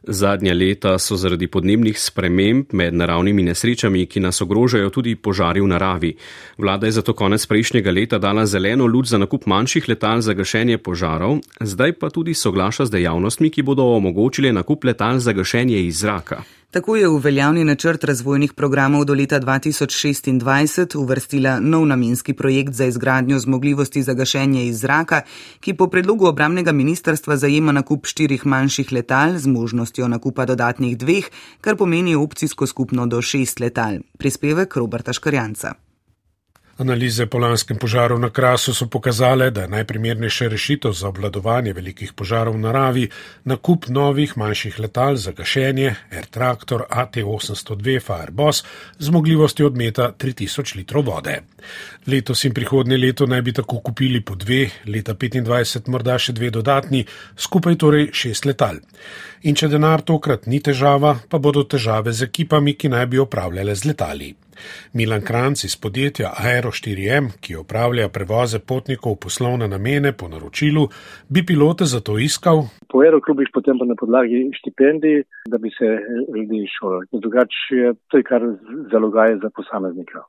Zadnja 0.03 0.53
leta 0.53 0.97
so 0.99 1.15
zaradi 1.15 1.47
podnebnih 1.47 1.99
sprememb 1.99 2.73
med 2.73 2.93
naravnimi 2.93 3.43
nesrečami, 3.43 4.05
ki 4.05 4.19
nas 4.19 4.41
ogrožajo 4.41 4.89
tudi 4.89 5.15
požari 5.15 5.61
v 5.61 5.67
naravi. 5.67 6.13
Vlada 6.57 6.87
je 6.87 6.91
zato 6.91 7.13
konec 7.13 7.45
prejšnjega 7.45 7.91
leta 7.91 8.17
dala 8.17 8.45
zeleno 8.45 8.87
luč 8.87 9.11
za 9.11 9.17
nakup 9.17 9.45
manjših 9.45 9.89
letal 9.89 10.21
za 10.21 10.33
gašenje 10.33 10.77
požarov, 10.77 11.39
zdaj 11.61 11.93
pa 11.99 12.09
tudi 12.09 12.33
soglaša 12.33 12.85
z 12.85 12.95
dejavnostmi, 12.95 13.49
ki 13.49 13.61
bodo 13.61 13.83
omogočile 13.95 14.53
nakup 14.53 14.83
letal 14.83 15.19
za 15.19 15.33
gašenje 15.33 15.83
iz 15.83 15.99
zraka. 15.99 16.43
Tako 16.69 16.95
je 16.95 17.07
v 17.09 17.17
veljavni 17.17 17.63
načrt 17.65 18.03
razvojnih 18.03 18.53
programov 18.53 19.05
do 19.05 19.13
leta 19.17 19.39
2026 19.39 20.97
uvrstila 20.97 21.59
nov 21.59 21.85
namenski 21.85 22.33
projekt 22.33 22.73
za 22.73 22.85
izgradnjo 22.85 23.39
zmogljivosti 23.39 24.03
za 24.03 24.13
gašenje 24.13 24.67
iz 24.67 24.79
zraka, 24.79 25.21
ki 25.59 25.73
po 25.73 25.87
predlogu 25.87 26.27
obramnega 26.27 26.71
ministrstva 26.71 27.37
zajema 27.37 27.71
nakup 27.71 28.05
štirih 28.05 28.45
manjših 28.45 28.93
letal 28.93 29.37
z 29.37 29.47
možnostjo 29.47 30.07
nakupa 30.07 30.45
dodatnih 30.45 30.97
dveh, 30.97 31.25
kar 31.61 31.75
pomeni 31.75 32.15
opcijsko 32.15 32.67
skupno 32.67 33.07
do 33.07 33.21
šest 33.21 33.59
letal. 33.59 33.97
Prispevek 34.17 34.75
Roberta 34.75 35.13
Škarjanca. 35.13 35.88
Analize 36.79 37.25
po 37.25 37.37
lanskem 37.37 37.77
požaru 37.77 38.15
na 38.19 38.29
Krasu 38.29 38.73
so 38.73 38.85
pokazale, 38.87 39.49
da 39.51 39.61
je 39.61 39.67
najprimernejša 39.67 40.47
rešitev 40.47 40.91
za 40.91 41.09
obvladovanje 41.09 41.73
velikih 41.73 42.13
požarov 42.13 42.55
v 42.55 42.61
naravi 42.63 43.09
nakup 43.43 43.89
novih 43.91 44.37
manjših 44.37 44.79
letal 44.79 45.15
za 45.15 45.31
gašenje 45.35 45.95
Air 46.11 46.25
Tractor 46.31 46.85
AT802 46.89 47.99
Fireboss 47.99 48.63
z 48.99 49.05
zmogljivostjo 49.05 49.67
odmeta 49.67 50.13
3000 50.19 50.75
litrov 50.77 51.03
vode. 51.05 51.41
Letos 52.07 52.45
in 52.45 52.53
prihodnje 52.53 52.97
leto 52.97 53.27
naj 53.27 53.41
bi 53.41 53.53
tako 53.53 53.79
kupili 53.79 54.21
po 54.21 54.35
dve, 54.35 54.69
leta 54.87 55.13
2025 55.13 55.89
morda 55.89 56.15
še 56.17 56.31
dve 56.33 56.49
dodatni, 56.49 57.03
skupaj 57.35 57.75
torej 57.75 58.09
šest 58.13 58.45
letal. 58.45 58.79
In 59.47 59.55
če 59.55 59.69
denar 59.71 60.01
tokrat 60.03 60.49
ni 60.51 60.57
težava, 60.59 61.13
pa 61.31 61.39
bodo 61.39 61.61
težave 61.63 62.11
z 62.11 62.25
ekipami, 62.27 62.73
ki 62.75 62.89
naj 62.91 63.05
bi 63.07 63.21
opravljale 63.23 63.71
z 63.71 63.87
letali. 63.87 64.27
Milan 64.99 65.23
Kranc 65.23 65.63
iz 65.63 65.77
podjetja 65.79 66.33
Aero 66.43 66.73
4M, 66.75 67.29
ki 67.39 67.55
opravlja 67.61 68.09
prevoze 68.11 68.59
potnikov 68.59 69.15
v 69.15 69.21
poslovne 69.23 69.69
namene 69.71 70.11
po 70.11 70.27
naročilu, 70.27 70.83
bi 71.31 71.45
pilote 71.47 71.87
za 71.87 72.03
to 72.03 72.17
iskal. 72.19 72.65
Po 72.91 72.99
aeroklubih 72.99 73.47
potem 73.55 73.79
pa 73.79 73.87
na 73.87 73.95
podlagi 73.95 74.49
štipendij, 74.59 75.23
da 75.47 75.57
bi 75.57 75.71
se 75.71 75.87
ljudi 76.35 76.65
šolali. 76.75 77.07
Drugače, 77.23 77.95
to 78.11 78.19
je 78.19 78.27
kar 78.27 78.43
zalogaje 78.91 79.39
za 79.39 79.47
posameznika. 79.55 80.27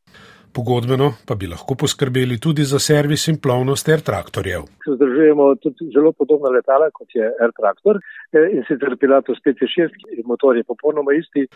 Pogodbeno 0.52 1.12
pa 1.26 1.34
bi 1.34 1.46
lahko 1.46 1.74
poskrbeli 1.74 2.38
tudi 2.40 2.64
za 2.64 2.78
servis 2.78 3.28
in 3.28 3.38
plovnost 3.38 3.88
Air 3.88 4.00
Traktorjev. 4.00 4.62
Zdržujemo 4.96 5.54
tudi 5.62 5.90
zelo 5.94 6.12
podobna 6.12 6.50
letala, 6.56 6.90
kot 6.90 7.08
je 7.14 7.24
Air 7.42 7.52
Traktor 7.58 8.00
eh, 8.32 8.48
in 8.56 8.64
sicer 8.68 8.96
Pilatus 9.00 9.38
5.6, 9.46 10.24
motor 10.26 10.56
je 10.56 10.64
popolnoma 10.64 11.12
isti. 11.14 11.46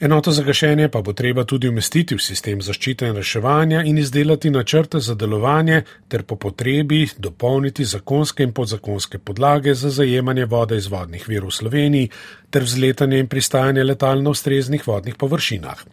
Enoto 0.00 0.30
za 0.30 0.42
gašenje 0.42 0.88
pa 0.88 1.02
bo 1.02 1.12
treba 1.12 1.44
tudi 1.44 1.68
umestiti 1.68 2.14
v 2.14 2.24
sistem 2.24 2.62
zaščite 2.62 3.06
in 3.06 3.16
reševanja 3.16 3.82
in 3.86 3.98
izdelati 3.98 4.50
načrte 4.50 4.98
za 4.98 5.14
delovanje 5.14 5.82
ter 6.08 6.22
po 6.22 6.36
potrebi 6.36 7.06
dopolniti 7.18 7.84
zakonske 7.84 8.42
in 8.42 8.52
podzakonske 8.52 9.18
podlage 9.18 9.74
za 9.74 9.90
zajemanje 9.90 10.44
vode 10.44 10.76
iz 10.76 10.90
vodnih 10.90 11.28
virov 11.28 11.50
v 11.50 11.58
Sloveniji 11.60 12.10
ter 12.50 12.62
vzletanje 12.66 13.18
in 13.18 13.28
pristajanje 13.30 13.84
letal 13.84 14.22
na 14.22 14.30
ustreznih 14.30 14.86
vodnih 14.88 15.14
površinah. 15.14 15.84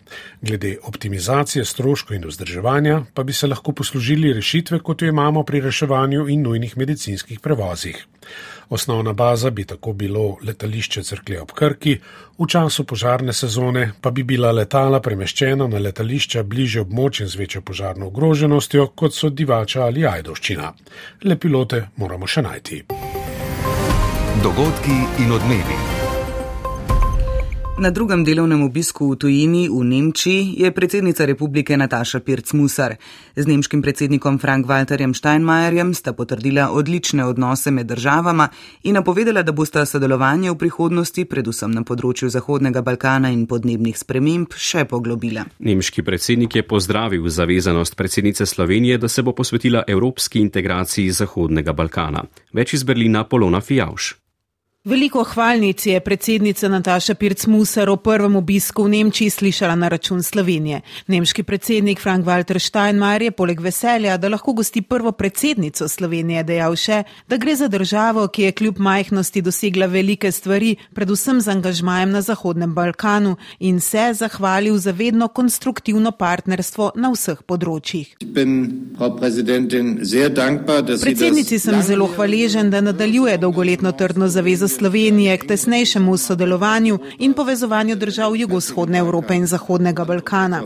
Glede 0.41 0.77
optimizacije 0.83 1.65
stroškov 1.65 2.15
in 2.15 2.25
vzdrževanja 2.27 3.01
pa 3.13 3.23
bi 3.23 3.33
se 3.33 3.47
lahko 3.47 3.71
poslužili 3.71 4.33
rešitve, 4.33 4.79
kot 4.79 5.01
jo 5.01 5.07
imamo 5.07 5.43
pri 5.43 5.61
reševanju 5.61 6.27
in 6.29 6.41
nujnih 6.41 6.77
medicinskih 6.77 7.39
prevozih. 7.39 8.05
Osnovna 8.69 9.13
baza 9.13 9.49
bi 9.49 9.65
tako 9.65 9.93
bilo 9.93 10.37
letališče 10.43 11.03
Crkle 11.03 11.41
ob 11.41 11.51
Krki, 11.51 11.97
v 12.37 12.47
času 12.47 12.83
požarne 12.83 13.33
sezone 13.33 13.91
pa 14.01 14.11
bi 14.11 14.23
bila 14.23 14.51
letala 14.51 14.99
premeščena 14.99 15.67
na 15.67 15.79
letališča 15.79 16.43
bliže 16.43 16.81
območjem 16.81 17.27
z 17.27 17.35
večjo 17.35 17.61
požarno 17.61 18.07
ogroženostjo, 18.07 18.87
kot 18.87 19.15
so 19.15 19.29
Divača 19.29 19.85
ali 19.85 20.05
Ajdoščina. 20.05 20.73
Le 21.23 21.37
pilote 21.37 21.87
moramo 21.95 22.27
še 22.27 22.41
najti. 22.41 22.83
Dogodki 24.43 24.99
in 25.23 25.31
odmevi. 25.31 25.96
Na 27.77 27.91
drugem 27.91 28.23
delovnem 28.25 28.63
obisku 28.65 29.13
v 29.13 29.15
tujini 29.21 29.69
v 29.69 29.83
Nemčiji 29.85 30.57
je 30.57 30.71
predsednica 30.73 31.25
republike 31.29 31.77
Nataša 31.77 32.25
Pirc-Musar. 32.25 32.97
Z 33.35 33.45
nemškim 33.45 33.85
predsednikom 33.85 34.39
Frank-Walterjem 34.41 35.13
Steinmeierjem 35.13 35.93
sta 35.93 36.13
potrdila 36.17 36.71
odlične 36.73 37.25
odnose 37.25 37.69
med 37.71 37.85
državama 37.85 38.49
in 38.83 38.97
napovedala, 38.97 39.45
da 39.45 39.53
bosta 39.53 39.85
sodelovanje 39.85 40.49
v 40.51 40.57
prihodnosti, 40.57 41.29
predvsem 41.29 41.69
na 41.69 41.85
področju 41.85 42.33
Zahodnega 42.33 42.81
Balkana 42.81 43.29
in 43.29 43.45
podnebnih 43.45 43.93
sprememb, 43.93 44.57
še 44.57 44.89
poglobila. 44.89 45.45
Nemški 45.61 46.01
predsednik 46.01 46.57
je 46.57 46.65
pozdravil 46.65 47.29
zavezanost 47.29 47.93
predsednice 47.93 48.49
Slovenije, 48.49 48.97
da 48.97 49.07
se 49.07 49.21
bo 49.21 49.37
posvetila 49.37 49.85
evropski 49.85 50.41
integraciji 50.41 51.13
Zahodnega 51.13 51.77
Balkana. 51.77 52.25
Več 52.57 52.73
iz 52.73 52.81
Berlina 52.81 53.29
Polona 53.29 53.61
Fijavš. 53.61 54.15
Veliko 54.87 55.23
hvalnic 55.23 55.85
je 55.85 55.99
predsednica 55.99 56.67
Nataša 56.67 57.13
Pirc-Musar 57.13 57.89
o 57.89 57.97
prvem 57.99 58.35
obisku 58.35 58.83
v 58.83 58.89
Nemčiji 58.89 59.29
slišala 59.29 59.75
na 59.75 59.87
račun 59.91 60.23
Slovenije. 60.23 60.81
Nemški 61.07 61.43
predsednik 61.43 61.99
Frank-Walter 61.99 62.59
Steinmeier 62.59 63.21
je 63.21 63.31
poleg 63.31 63.59
veselja, 63.59 64.15
da 64.17 64.29
lahko 64.31 64.53
gosti 64.53 64.81
prvo 64.81 65.11
predsednico 65.11 65.87
Slovenije, 65.91 66.43
dejal 66.43 66.75
še, 66.79 67.01
da 67.27 67.35
gre 67.37 67.55
za 67.55 67.67
državo, 67.67 68.27
ki 68.31 68.45
je 68.45 68.51
kljub 68.51 68.79
majhnosti 68.79 69.41
dosegla 69.41 69.89
velike 69.91 70.31
stvari, 70.31 70.77
predvsem 70.95 71.41
z 71.41 71.51
angažmajem 71.57 72.15
na 72.15 72.21
Zahodnem 72.21 72.71
Balkanu 72.73 73.35
in 73.59 73.83
se 73.83 74.13
zahvalil 74.13 74.77
za 74.79 74.95
vedno 74.95 75.27
konstruktivno 75.27 76.15
partnerstvo 76.15 76.93
na 76.95 77.11
vseh 77.11 77.43
področjih. 77.43 78.15
Predsednici 81.03 81.59
sem 81.59 81.83
zelo 81.83 82.07
hvaležen, 82.15 82.71
da 82.71 82.81
nadaljuje 82.81 83.37
dolgoletno 83.37 83.91
trdno 83.91 84.31
zavezo 84.31 84.71
Slovenije 84.77 85.37
k 85.37 85.47
tesnejšemu 85.47 86.17
sodelovanju 86.17 86.99
in 87.19 87.33
povezovanju 87.33 87.95
držav 87.95 88.35
jugovzhodne 88.35 88.99
Evrope 88.99 89.35
in 89.35 89.45
Zahodnega 89.45 90.05
Balkana. 90.05 90.61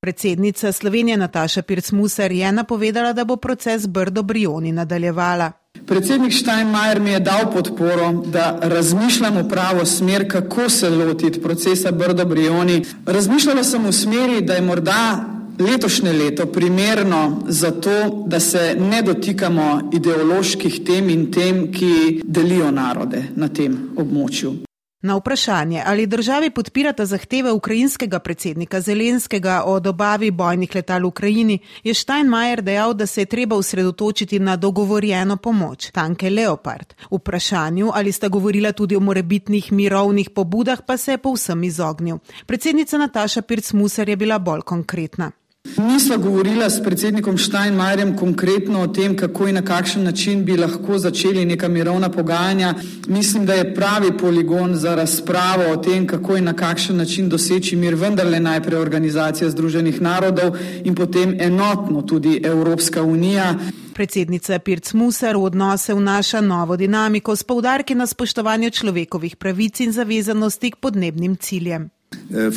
Predsednica 0.00 0.72
Slovenije 0.72 1.16
Nataša 1.16 1.62
Pirc-Musar 1.62 2.32
je 2.32 2.52
napovedala, 2.52 3.12
da 3.12 3.24
bo 3.24 3.36
proces 3.36 3.86
Brdo 3.86 4.22
Brioni 4.22 4.72
nadaljevala. 4.72 5.52
Predsednik 5.86 6.32
Steinmeier 6.32 7.00
mi 7.00 7.10
je 7.10 7.20
dal 7.20 7.52
podporo, 7.52 8.12
da 8.26 8.58
razmišljam 8.62 9.36
v 9.36 9.48
pravo 9.48 9.84
smer, 9.84 10.30
kako 10.30 10.68
se 10.68 10.90
lotiti 10.90 11.42
procesa 11.42 11.92
Brdo 11.92 12.24
Brioni. 12.24 12.84
Razmišljala 13.06 13.64
sem 13.64 13.84
v 13.84 13.92
smeri, 13.92 14.40
da 14.40 14.54
je 14.54 14.62
morda 14.62 15.37
letošnje 15.58 16.12
leto 16.12 16.46
primerno 16.46 17.42
za 17.46 17.70
to, 17.70 18.24
da 18.26 18.40
se 18.40 18.76
ne 18.90 19.02
dotikamo 19.02 19.90
ideoloških 19.92 20.80
tem 20.86 21.10
in 21.10 21.32
tem, 21.32 21.72
ki 21.72 22.20
delijo 22.24 22.70
narode 22.70 23.22
na 23.36 23.48
tem 23.48 23.76
območju. 23.96 24.54
Na 25.02 25.14
vprašanje, 25.14 25.82
ali 25.86 26.06
državi 26.06 26.50
podpirata 26.50 27.06
zahteve 27.06 27.52
ukrajinskega 27.52 28.18
predsednika 28.18 28.80
Zelenskega 28.80 29.62
o 29.66 29.80
dobavi 29.80 30.30
bojnih 30.30 30.74
letal 30.74 31.02
v 31.02 31.06
Ukrajini, 31.06 31.58
je 31.84 31.94
Steinmeier 31.94 32.62
dejal, 32.62 32.94
da 32.94 33.06
se 33.06 33.20
je 33.20 33.26
treba 33.26 33.56
usredotočiti 33.56 34.38
na 34.38 34.56
dogovorjeno 34.56 35.36
pomoč, 35.36 35.90
tanke 35.90 36.30
Leopard. 36.30 36.94
Vprašanju, 37.10 37.90
ali 37.94 38.12
sta 38.12 38.28
govorila 38.28 38.72
tudi 38.72 38.96
o 38.96 39.00
morebitnih 39.00 39.72
mirovnih 39.72 40.30
pobudah, 40.30 40.82
pa 40.86 40.96
se 40.96 41.12
je 41.12 41.18
povsem 41.18 41.64
izognil. 41.64 42.18
Predsednica 42.46 42.98
Nataša 42.98 43.42
Pirc-Muser 43.42 44.08
je 44.08 44.16
bila 44.16 44.38
bolj 44.38 44.60
konkretna. 44.60 45.30
Nisva 45.76 46.16
govorila 46.16 46.70
s 46.70 46.82
predsednikom 46.82 47.38
Steinmeierjem 47.38 48.16
konkretno 48.16 48.82
o 48.82 48.86
tem, 48.86 49.16
kako 49.16 49.48
in 49.48 49.54
na 49.54 49.62
kakšen 49.62 50.04
način 50.04 50.44
bi 50.44 50.56
lahko 50.56 50.98
začeli 50.98 51.44
neka 51.44 51.68
mirovna 51.68 52.08
pogajanja. 52.08 52.74
Mislim, 53.06 53.46
da 53.46 53.54
je 53.54 53.74
pravi 53.74 54.18
poligon 54.18 54.74
za 54.76 54.94
razpravo 54.94 55.72
o 55.72 55.76
tem, 55.76 56.06
kako 56.06 56.36
in 56.36 56.44
na 56.44 56.52
kakšen 56.52 56.96
način 56.96 57.28
doseči 57.28 57.76
mir, 57.76 57.94
vendarle 57.94 58.40
najprej 58.40 58.80
Organizacija 58.80 59.50
Združenih 59.50 60.00
narodov 60.00 60.56
in 60.84 60.94
potem 60.94 61.36
enotno 61.40 62.02
tudi 62.02 62.40
Evropska 62.44 63.02
unija. 63.02 63.54
Predsednica 63.94 64.58
Pirc 64.58 64.92
Musar 64.92 65.36
v 65.36 65.44
odnose 65.44 65.94
vnaša 65.94 66.40
novo 66.40 66.76
dinamiko 66.76 67.36
s 67.36 67.42
poudarki 67.42 67.94
na 67.94 68.06
spoštovanju 68.06 68.70
človekovih 68.70 69.36
pravic 69.36 69.80
in 69.80 69.92
zavezanosti 69.92 70.70
k 70.70 70.76
podnebnim 70.76 71.36
ciljem. 71.36 71.90
Äh. 72.30 72.50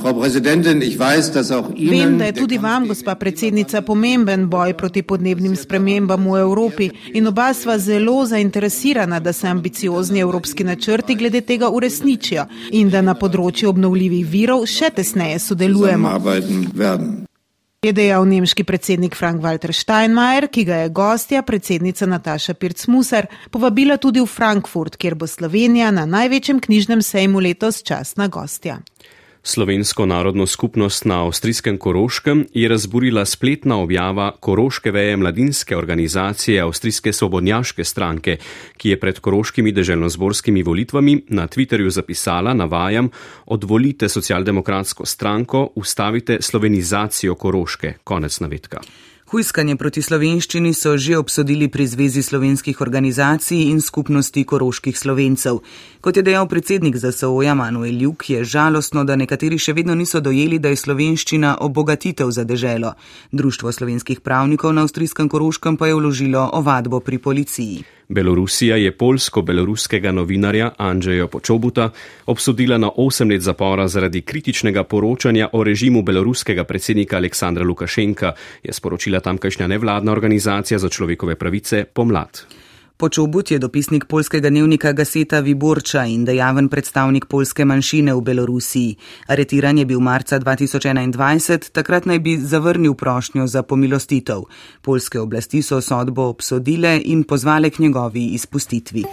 Vem, 1.90 2.18
da 2.18 2.26
je 2.26 2.34
tudi 2.34 2.58
vam, 2.58 2.88
gospa 2.88 3.16
predsednica, 3.16 3.82
pomemben 3.82 4.50
boj 4.50 4.74
proti 4.74 5.04
podnebnim 5.04 5.56
spremembam 5.56 6.28
v 6.28 6.40
Evropi 6.40 6.90
in 7.14 7.28
oba 7.28 7.54
sva 7.54 7.78
zelo 7.80 8.26
zainteresirana, 8.26 9.20
da 9.20 9.34
se 9.34 9.48
ambiciozni 9.48 10.20
evropski 10.20 10.64
načrti 10.64 11.16
glede 11.16 11.42
tega 11.42 11.70
uresničijo 11.70 12.46
in 12.72 12.90
da 12.90 13.02
na 13.02 13.16
področju 13.16 13.70
obnovljivih 13.70 14.28
virov 14.28 14.68
še 14.68 14.92
tesneje 14.96 15.40
sodelujemo. 15.40 16.20
Je 17.82 17.94
dejal 17.98 18.28
nemški 18.30 18.62
predsednik 18.62 19.16
Frank-Walter 19.18 19.72
Steinmeier, 19.74 20.52
ki 20.54 20.66
ga 20.68 20.84
je 20.84 20.90
gostja, 20.94 21.42
predsednica 21.42 22.06
Nataša 22.06 22.54
Pirc-Musar, 22.54 23.26
povabila 23.50 23.98
tudi 23.98 24.22
v 24.22 24.28
Frankfurt, 24.30 25.00
kjer 25.02 25.16
bo 25.16 25.26
Slovenija 25.26 25.90
na 25.90 26.06
največjem 26.06 26.60
knjižnem 26.62 27.02
sejmu 27.02 27.42
letos 27.42 27.82
časna 27.82 28.28
gostja. 28.28 28.78
Slovensko 29.44 30.06
narodno 30.06 30.46
skupnost 30.46 31.06
na 31.06 31.26
avstrijskem 31.26 31.78
Koroškem 31.78 32.46
je 32.54 32.70
razburila 32.70 33.26
spletna 33.26 33.78
objava 33.82 34.32
Koroške 34.40 34.92
veje 34.92 35.18
mladinske 35.18 35.78
organizacije 35.78 36.62
Avstrijske 36.62 37.14
svobodnjaške 37.14 37.84
stranke, 37.84 38.38
ki 38.78 38.90
je 38.90 39.00
pred 39.00 39.20
koroškimi 39.20 39.72
deželnozborskimi 39.72 40.64
volitvami 40.64 41.24
na 41.28 41.48
Twitterju 41.48 41.90
zapisala, 41.90 42.54
navajam, 42.54 43.10
odvolite 43.46 44.10
socialdemokratsko 44.10 45.06
stranko, 45.06 45.70
ustavite 45.76 46.38
slovenizacijo 46.42 47.36
Koroške. 47.36 47.94
Konec 48.04 48.40
navedka. 48.40 48.82
Hujskanje 49.32 49.78
proti 49.80 50.02
slovenščini 50.04 50.74
so 50.76 50.98
že 51.00 51.14
obsodili 51.16 51.70
pri 51.72 51.86
Zvezi 51.88 52.20
slovenskih 52.20 52.82
organizacij 52.84 53.62
in 53.72 53.78
skupnosti 53.80 54.44
koroških 54.44 54.98
slovencev. 55.00 55.62
Kot 56.04 56.18
je 56.20 56.24
dejal 56.28 56.50
predsednik 56.52 56.98
ZSO-ja 57.00 57.54
Manuel 57.56 58.02
Juk, 58.02 58.28
je 58.30 58.44
žalostno, 58.44 59.06
da 59.08 59.16
nekateri 59.16 59.56
še 59.56 59.72
vedno 59.78 59.96
niso 59.96 60.20
dojeli, 60.20 60.60
da 60.60 60.76
je 60.76 60.82
slovenščina 60.84 61.54
obogatitev 61.64 62.28
za 62.28 62.44
deželo. 62.44 62.92
Društvo 63.32 63.72
slovenskih 63.72 64.20
pravnikov 64.20 64.76
na 64.76 64.84
avstrijskem 64.84 65.32
Koroškem 65.32 65.80
pa 65.80 65.88
je 65.88 65.96
vložilo 65.96 66.50
ovadbo 66.52 67.00
pri 67.00 67.24
policiji. 67.24 68.01
Belorusija 68.12 68.76
je 68.76 68.92
polsko-beloruskega 68.92 70.12
novinarja 70.12 70.72
Andrzeja 70.78 71.28
Počobuta 71.28 71.90
obsodila 72.26 72.78
na 72.78 72.90
8 72.98 73.30
let 73.32 73.42
zapora 73.42 73.88
zaradi 73.88 74.22
kritičnega 74.22 74.84
poročanja 74.84 75.50
o 75.54 75.64
režimu 75.64 76.02
beloruskega 76.04 76.64
predsednika 76.64 77.18
Aleksandra 77.18 77.64
Lukašenka, 77.64 78.34
je 78.64 78.74
sporočila 78.74 79.20
tamkajšnja 79.20 79.68
nevladna 79.68 80.12
organizacija 80.12 80.80
za 80.80 80.90
človekove 80.90 81.36
pravice 81.36 81.86
Pomlad. 81.94 82.44
Počobut 82.98 83.52
je 83.52 83.60
dopisnik 83.60 84.06
polskega 84.06 84.50
dnevnika 84.50 84.92
Gaseta 84.92 85.40
Viborča 85.40 86.06
in 86.06 86.26
dejaven 86.26 86.70
predstavnik 86.70 87.26
polske 87.26 87.66
manjšine 87.66 88.14
v 88.14 88.22
Belorusiji. 88.22 88.98
Aretiran 89.28 89.78
je 89.78 89.86
bil 89.86 90.00
marca 90.00 90.40
2021, 90.40 91.72
takrat 91.72 92.06
naj 92.06 92.20
bi 92.20 92.38
zavrnil 92.38 92.94
prošnjo 92.94 93.48
za 93.48 93.64
pomilostitev. 93.64 94.46
Polske 94.82 95.20
oblasti 95.20 95.62
so 95.62 95.82
sodbo 95.82 96.30
obsodile 96.30 97.02
in 97.06 97.24
pozvale 97.24 97.70
k 97.70 97.80
njegovi 97.80 98.26
izpustitvi. 98.26 99.04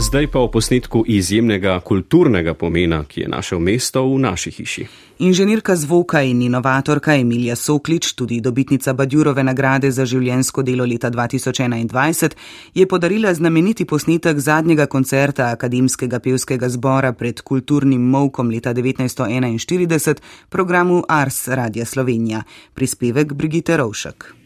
Zdaj 0.00 0.26
pa 0.26 0.38
o 0.38 0.48
posnetku 0.50 1.04
izjemnega 1.06 1.80
kulturnega 1.80 2.54
pomena, 2.54 3.02
ki 3.04 3.20
je 3.20 3.28
našel 3.28 3.58
mesto 3.60 4.00
v 4.08 4.18
naši 4.18 4.50
hiši. 4.50 4.86
Inženirka 5.18 5.76
zvoka 5.76 6.22
in 6.22 6.40
inovatorka 6.42 7.14
Emilija 7.14 7.56
Soklič, 7.56 8.12
tudi 8.12 8.40
dobitnica 8.40 8.92
Badjurove 8.92 9.44
nagrade 9.44 9.90
za 9.90 10.06
življensko 10.06 10.62
delo 10.62 10.86
leta 10.88 11.10
2021, 11.10 12.30
je 12.74 12.86
podarila 12.88 13.34
znameniti 13.34 13.84
posnetek 13.84 14.38
zadnjega 14.40 14.86
koncerta 14.86 15.52
Akademskega 15.52 16.18
pevskega 16.18 16.68
zbora 16.68 17.12
pred 17.12 17.40
kulturnim 17.44 18.00
molkom 18.00 18.50
leta 18.50 18.74
1941 18.74 20.16
programu 20.48 21.04
Ars 21.08 21.48
Radia 21.48 21.84
Slovenija. 21.84 22.42
Prispevek 22.74 23.32
Brigite 23.32 23.76
Rovšek. 23.76 24.39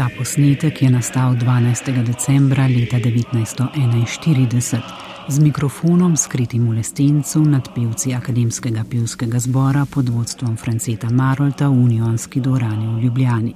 Ta 0.00 0.08
posnetek 0.18 0.82
je 0.82 0.90
nastal 0.90 1.34
12. 1.34 2.04
decembra 2.04 2.66
leta 2.66 2.96
1941 2.96 4.80
z 5.28 5.38
mikrofonom 5.38 6.16
skritim 6.16 6.70
v 6.70 6.76
lestencu 6.76 7.44
nad 7.44 7.68
pevci 7.74 8.14
Akademskega 8.14 8.84
pevskega 8.90 9.38
zbora 9.38 9.84
pod 9.84 10.08
vodstvom 10.08 10.56
Franceta 10.56 11.10
Marolta 11.10 11.68
v 11.68 11.72
Unionski 11.72 12.40
dvorani 12.40 12.86
v 12.86 13.00
Ljubljani. 13.04 13.54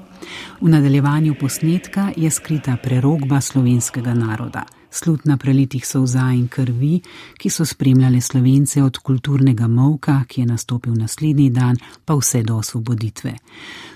V 0.60 0.68
nadaljevanju 0.68 1.34
posnetka 1.40 2.12
je 2.16 2.30
skrita 2.30 2.76
prerogba 2.76 3.40
slovenskega 3.40 4.14
naroda 4.14 4.64
slutna 4.94 5.36
prelitih 5.36 5.86
solza 5.86 6.30
in 6.32 6.48
krvi, 6.48 7.00
ki 7.38 7.50
so 7.50 7.64
spremljale 7.64 8.20
slovence 8.20 8.82
od 8.82 8.98
kulturnega 8.98 9.68
molka, 9.68 10.20
ki 10.28 10.40
je 10.40 10.46
nastopil 10.46 10.94
naslednji 10.94 11.50
dan, 11.50 11.76
pa 12.04 12.14
vse 12.14 12.42
do 12.42 12.56
osvoboditve. 12.56 13.34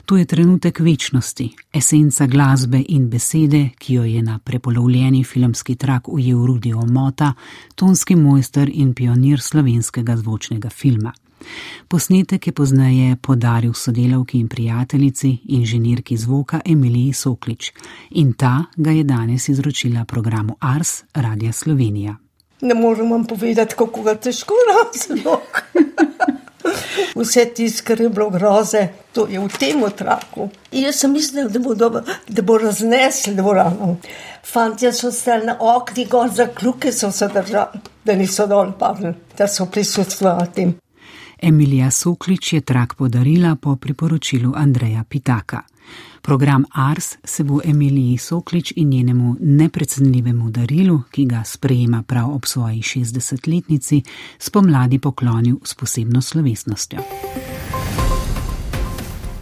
To 0.07 0.17
je 0.17 0.25
trenutek 0.25 0.81
večnosti, 0.81 1.51
esenca 1.73 2.27
glasbe 2.27 2.83
in 2.89 3.11
besede, 3.11 3.69
ki 3.79 3.95
jo 3.95 4.05
je 4.05 4.23
na 4.23 4.39
prepolovljeni 4.39 5.25
filmski 5.25 5.77
trak 5.77 6.09
ujel 6.09 6.47
Rudi 6.47 6.73
Omota, 6.73 7.33
tonski 7.75 8.17
mojster 8.17 8.71
in 8.73 8.95
pionir 8.95 9.41
slovenskega 9.41 10.17
zvočnega 10.17 10.71
filma. 10.71 11.13
Posnetek 11.89 12.47
je 12.47 12.53
pozneje 12.53 13.17
podaril 13.17 13.73
sodelavki 13.75 14.39
in 14.39 14.49
prijateljici, 14.49 15.37
inženirki 15.45 16.17
zvoka 16.17 16.61
Emiliji 16.65 17.13
Soklič, 17.13 17.73
in 18.11 18.33
ta 18.33 18.65
ga 18.77 18.91
je 18.91 19.05
danes 19.05 19.49
izročila 19.49 20.05
programu 20.05 20.57
Ars 20.61 21.03
Radia 21.15 21.53
Slovenija. 21.53 22.17
Ne 22.61 22.75
morem 22.75 23.11
vam 23.11 23.25
povedati, 23.25 23.75
kako 23.75 24.03
ga 24.03 24.15
težko 24.15 24.55
razumem. 24.69 25.39
Vse 27.17 27.45
tisto, 27.55 27.83
kar 27.87 28.01
je 28.01 28.09
bilo 28.09 28.31
groze, 28.31 28.89
to 29.13 29.27
je 29.31 29.41
v 29.41 29.49
tem 29.59 29.83
otroku. 29.83 30.49
Jaz 30.73 31.01
sem 31.01 31.13
mislil, 31.13 31.49
da 31.49 31.59
bo, 31.59 31.75
dobro, 31.75 32.03
da 32.29 32.43
bo 32.43 32.59
raznesel 32.59 33.35
dvorano. 33.35 33.97
Fantje 34.45 34.93
so 34.93 35.13
stali 35.13 35.47
na 35.47 35.57
okni, 35.61 36.07
gor 36.07 36.31
za 36.31 36.47
kljuke 36.47 36.93
so 36.93 37.11
se 37.13 37.29
držali, 37.35 37.81
da 38.05 38.15
niso 38.15 38.47
dol 38.47 38.73
padli, 38.79 39.15
da 39.39 39.49
so 39.49 39.67
prisostvovali 39.67 40.53
tem. 40.55 40.77
Emilija 41.43 41.91
Soklič 41.91 42.53
je 42.53 42.61
trak 42.61 42.95
podarila 42.95 43.57
po 43.57 43.77
priporočilu 43.77 44.53
Andreja 44.57 45.05
Pitaka. 45.05 45.63
Program 46.23 46.65
Ars 46.75 47.17
se 47.25 47.45
bo 47.45 47.61
Emiliji 47.65 48.19
Soklič 48.19 48.73
in 48.77 48.89
njenemu 48.89 49.37
neprecenljivemu 49.41 50.51
darilu, 50.51 51.03
ki 51.11 51.25
ga 51.25 51.43
sprejema 51.45 52.03
prav 52.03 52.35
ob 52.35 52.45
svoji 52.45 52.81
60-letnici, 52.81 54.03
spomladi 54.39 54.99
poklonil 54.99 55.57
s 55.65 55.75
posebno 55.75 56.23
slovesnostjo. 56.23 56.99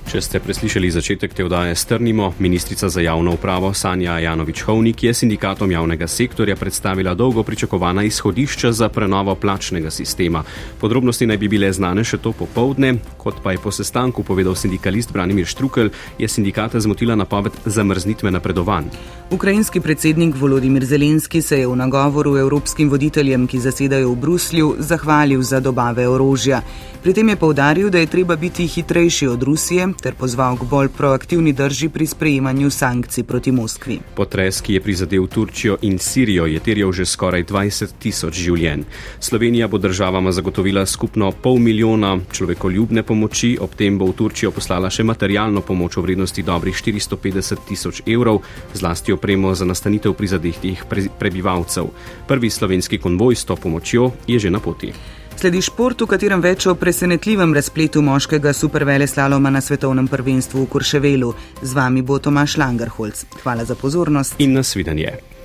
Če 0.06 0.20
ste 0.22 0.38
preslišali 0.38 0.86
začetek 0.94 1.32
te 1.34 1.42
vdaje, 1.42 1.74
strnimo, 1.74 2.28
ministrica 2.38 2.86
za 2.88 3.02
javno 3.02 3.32
upravo 3.34 3.72
Sanja 3.74 4.20
Janovič-Hovnik 4.22 5.02
je 5.02 5.14
sindikatom 5.14 5.72
javnega 5.74 6.06
sektorja 6.06 6.54
predstavila 6.56 7.14
dolgo 7.14 7.42
pričakovana 7.42 8.04
izhodišča 8.06 8.70
za 8.72 8.88
prenovo 8.88 9.34
plačnega 9.34 9.90
sistema. 9.90 10.44
Podrobnosti 10.78 11.26
naj 11.26 11.40
bi 11.42 11.48
bile 11.48 11.72
znane 11.72 12.04
še 12.06 12.20
to 12.22 12.30
popovdne, 12.32 12.94
kot 13.18 13.42
pa 13.42 13.56
je 13.56 13.58
po 13.58 13.74
sestanku 13.74 14.22
povedal 14.22 14.54
sindikalist 14.54 15.10
Branimir 15.10 15.50
Štrukel, 15.50 15.90
je 16.18 16.28
sindikate 16.28 16.80
zmotila 16.80 17.18
napoved 17.18 17.58
zamrznitve 17.66 18.30
napredovanj. 18.30 18.94
Ukrajinski 19.34 19.80
predsednik 19.82 20.36
Volodimir 20.38 20.84
Zelenski 20.86 21.42
se 21.42 21.58
je 21.58 21.66
v 21.66 21.74
nagovoru 21.76 22.36
evropskim 22.38 22.90
voditeljem, 22.94 23.48
ki 23.50 23.58
zasedajo 23.58 24.14
v 24.14 24.20
Bruslju, 24.22 24.74
zahvalil 24.78 25.42
za 25.42 25.58
dobave 25.60 26.06
orožja. 26.06 26.62
Pri 27.06 27.14
tem 27.14 27.28
je 27.28 27.36
povdaril, 27.38 27.86
da 27.86 28.02
je 28.02 28.10
treba 28.10 28.34
biti 28.36 28.66
hitrejši 28.66 29.26
od 29.30 29.42
Rusije 29.42 29.86
ter 30.02 30.14
pozval 30.18 30.56
k 30.58 30.66
bolj 30.66 30.88
proaktivni 30.90 31.52
drži 31.52 31.88
pri 31.88 32.06
sprejemanju 32.06 32.70
sankcij 32.70 33.24
proti 33.24 33.52
Moskvi. 33.52 34.00
Potres, 34.14 34.58
ki 34.60 34.74
je 34.74 34.80
prizadel 34.80 35.26
Turčijo 35.26 35.76
in 35.86 35.98
Sirijo, 36.02 36.46
je 36.50 36.58
terjal 36.58 36.90
že 36.92 37.06
skoraj 37.06 37.44
20 37.44 37.92
tisoč 38.02 38.34
življenj. 38.34 38.82
Slovenija 39.20 39.68
bo 39.68 39.78
državama 39.78 40.32
zagotovila 40.32 40.82
skupno 40.86 41.30
pol 41.30 41.62
milijona 41.62 42.18
človekoljubne 42.32 43.04
pomoči, 43.06 43.54
ob 43.60 43.78
tem 43.78 43.98
bo 43.98 44.10
v 44.10 44.16
Turčijo 44.18 44.50
poslala 44.50 44.90
še 44.90 45.06
materialno 45.06 45.62
pomoč 45.62 45.96
v 45.96 46.02
vrednosti 46.08 46.42
dobrih 46.42 46.74
450 46.74 47.62
tisoč 47.68 48.00
evrov, 48.06 48.42
zlasti 48.74 49.14
opremo 49.14 49.54
za 49.54 49.64
nastanitev 49.64 50.18
prizadetih 50.18 50.82
prebivalcev. 51.18 51.86
Prvi 52.26 52.50
slovenski 52.50 52.98
konvoj 52.98 53.38
s 53.38 53.46
to 53.46 53.54
pomočjo 53.54 54.10
je 54.26 54.42
že 54.42 54.50
na 54.50 54.58
poti. 54.58 54.90
Sledi 55.36 55.60
šport, 55.60 56.00
v 56.00 56.08
katerem 56.08 56.40
več 56.40 56.64
o 56.64 56.72
presenetljivem 56.80 57.52
razpletu 57.54 58.00
moškega 58.02 58.54
supervele 58.56 59.04
slaloma 59.06 59.52
na 59.52 59.60
svetovnem 59.60 60.08
prvenstvu 60.08 60.64
v 60.64 60.70
Kurševelu. 60.72 61.34
Z 61.60 61.76
vami 61.76 62.00
bo 62.00 62.16
Tomaš 62.18 62.56
Langerholz. 62.56 63.26
Hvala 63.44 63.68
za 63.68 63.76
pozornost 63.76 64.40
in 64.40 64.56
nasvidenje. 64.56 65.35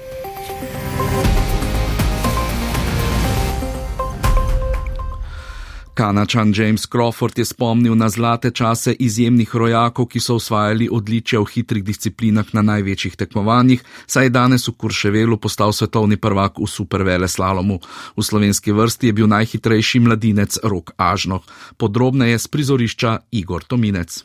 Kanačan 5.93 6.53
James 6.55 6.87
Crawford 6.87 7.39
je 7.39 7.45
spomnil 7.45 7.95
na 7.95 8.09
zlate 8.09 8.51
čase 8.51 8.93
izjemnih 8.93 9.55
rojakov, 9.55 10.07
ki 10.07 10.19
so 10.19 10.37
osvajali 10.39 10.87
odličja 10.91 11.39
v 11.39 11.49
hitrih 11.51 11.83
disciplinah 11.83 12.47
na 12.55 12.61
največjih 12.61 13.15
tekmovanjih, 13.19 13.83
saj 14.07 14.25
je 14.25 14.29
danes 14.31 14.67
v 14.67 14.73
Kurševelu 14.77 15.37
postal 15.37 15.75
svetovni 15.75 16.15
prvak 16.17 16.63
v 16.63 16.67
supervele 16.67 17.27
slalomu. 17.27 17.81
V 18.15 18.23
slovenski 18.23 18.71
vrsti 18.71 19.11
je 19.11 19.13
bil 19.13 19.27
najhitrejši 19.27 19.99
mladinec 19.99 20.63
Rok 20.63 20.95
Ažnoh. 20.97 21.43
Podrobneje 21.77 22.39
z 22.39 22.47
prizorišča 22.47 23.17
Igor 23.31 23.67
Tominec. 23.67 24.23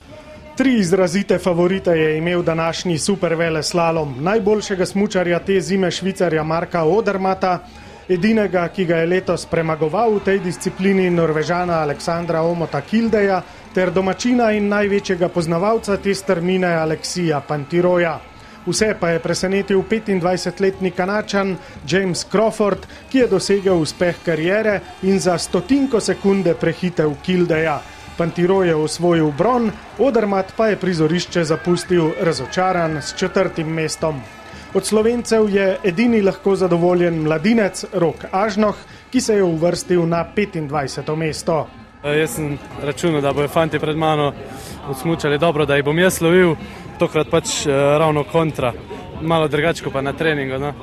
Tri 0.56 0.78
izrazite 0.78 1.38
favorite 1.38 1.90
je 1.90 2.18
imel 2.18 2.42
današnji 2.42 2.98
supervele 2.98 3.62
slalom. 3.62 4.14
Najboljšega 4.22 4.86
smučarja 4.86 5.38
te 5.38 5.60
zime 5.60 5.90
švicarja 5.90 6.42
Marka 6.42 6.84
Odermata, 6.84 7.66
edinega, 8.08 8.68
ki 8.68 8.84
ga 8.86 9.00
je 9.02 9.06
letos 9.06 9.46
premagoval 9.50 10.18
v 10.18 10.24
tej 10.24 10.38
disciplini, 10.44 11.10
Norvežana 11.10 11.82
Aleksandra 11.82 12.42
Omota 12.42 12.80
Kildeja, 12.80 13.42
ter 13.74 13.90
domačina 13.90 14.52
in 14.56 14.68
največjega 14.68 15.28
poznavalca 15.28 15.96
te 15.96 16.14
strmine 16.14 16.70
Aleksija 16.76 17.40
Pantiroja. 17.40 18.18
Vse 18.66 18.94
pa 19.00 19.10
je 19.10 19.18
presenetil 19.22 19.82
25-letni 19.82 20.90
kanačan 20.90 21.56
James 21.86 22.26
Crawford, 22.30 22.86
ki 23.10 23.18
je 23.18 23.26
dosegel 23.30 23.78
uspeh 23.78 24.16
karijere 24.24 24.80
in 25.02 25.20
za 25.20 25.38
stotinko 25.38 26.00
sekunde 26.00 26.54
prehitev 26.54 27.14
Kildeja. 27.22 27.80
Pantiro 28.16 28.62
je 28.64 28.74
osvojil 28.74 29.30
bron, 29.30 29.70
Odermat 29.98 30.52
pa 30.56 30.68
je 30.68 30.76
prizorišče 30.76 31.44
zapustil 31.44 32.10
razočaran 32.20 32.96
s 32.96 33.14
četrtim 33.14 33.68
mestom. 33.68 34.22
Od 34.76 34.84
slovencev 34.84 35.48
je 35.54 35.78
edini 35.84 36.22
lahko 36.22 36.56
zadovoljen 36.56 37.22
mladinec 37.22 37.84
Rok 37.92 38.26
Ažnoh, 38.32 38.76
ki 39.10 39.20
se 39.20 39.34
je 39.34 39.42
uvrstil 39.42 40.02
na 40.06 40.26
25. 40.36 41.16
mesto. 41.16 41.66
E, 42.04 42.18
jaz 42.18 42.34
sem 42.36 42.58
računal, 42.84 43.20
da 43.24 43.32
bojo 43.32 43.48
fanti 43.48 43.78
pred 43.78 43.96
mano 43.96 44.32
odsmučali 44.88 45.38
dobro, 45.38 45.64
da 45.66 45.76
jih 45.76 45.84
bom 45.84 45.98
jaz 45.98 46.20
lovil, 46.20 46.54
tokrat 46.98 47.32
pač 47.32 47.64
e, 47.66 47.72
ravno 47.72 48.24
kontra, 48.24 48.74
malo 49.22 49.48
drugače 49.48 49.88
pa 49.92 50.04
na 50.04 50.12
treningu. 50.12 50.58
No. 50.60 50.74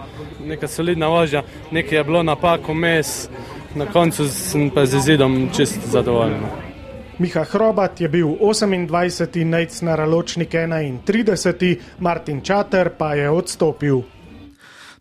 Neka 0.41 0.67
solidna 0.67 1.07
vožnja, 1.07 1.43
nekaj 1.71 1.97
je 1.97 2.03
bilo 2.03 2.23
napak 2.23 2.65
vmes, 2.67 3.29
na 3.75 3.85
koncu 3.85 4.25
sem 4.27 4.71
pa 4.73 4.85
z 4.85 5.05
izidom 5.05 5.49
čist 5.53 5.85
zadovoljen. 5.85 6.72
Miha 7.19 7.43
Hrobat 7.45 8.01
je 8.01 8.07
bil 8.09 8.27
28. 8.41 9.45
Nec 9.45 9.81
Naraločnik 9.81 10.53
31. 10.53 11.77
Martin 11.99 12.41
Čater 12.41 12.89
pa 12.89 13.13
je 13.13 13.29
odstopil. 13.29 14.01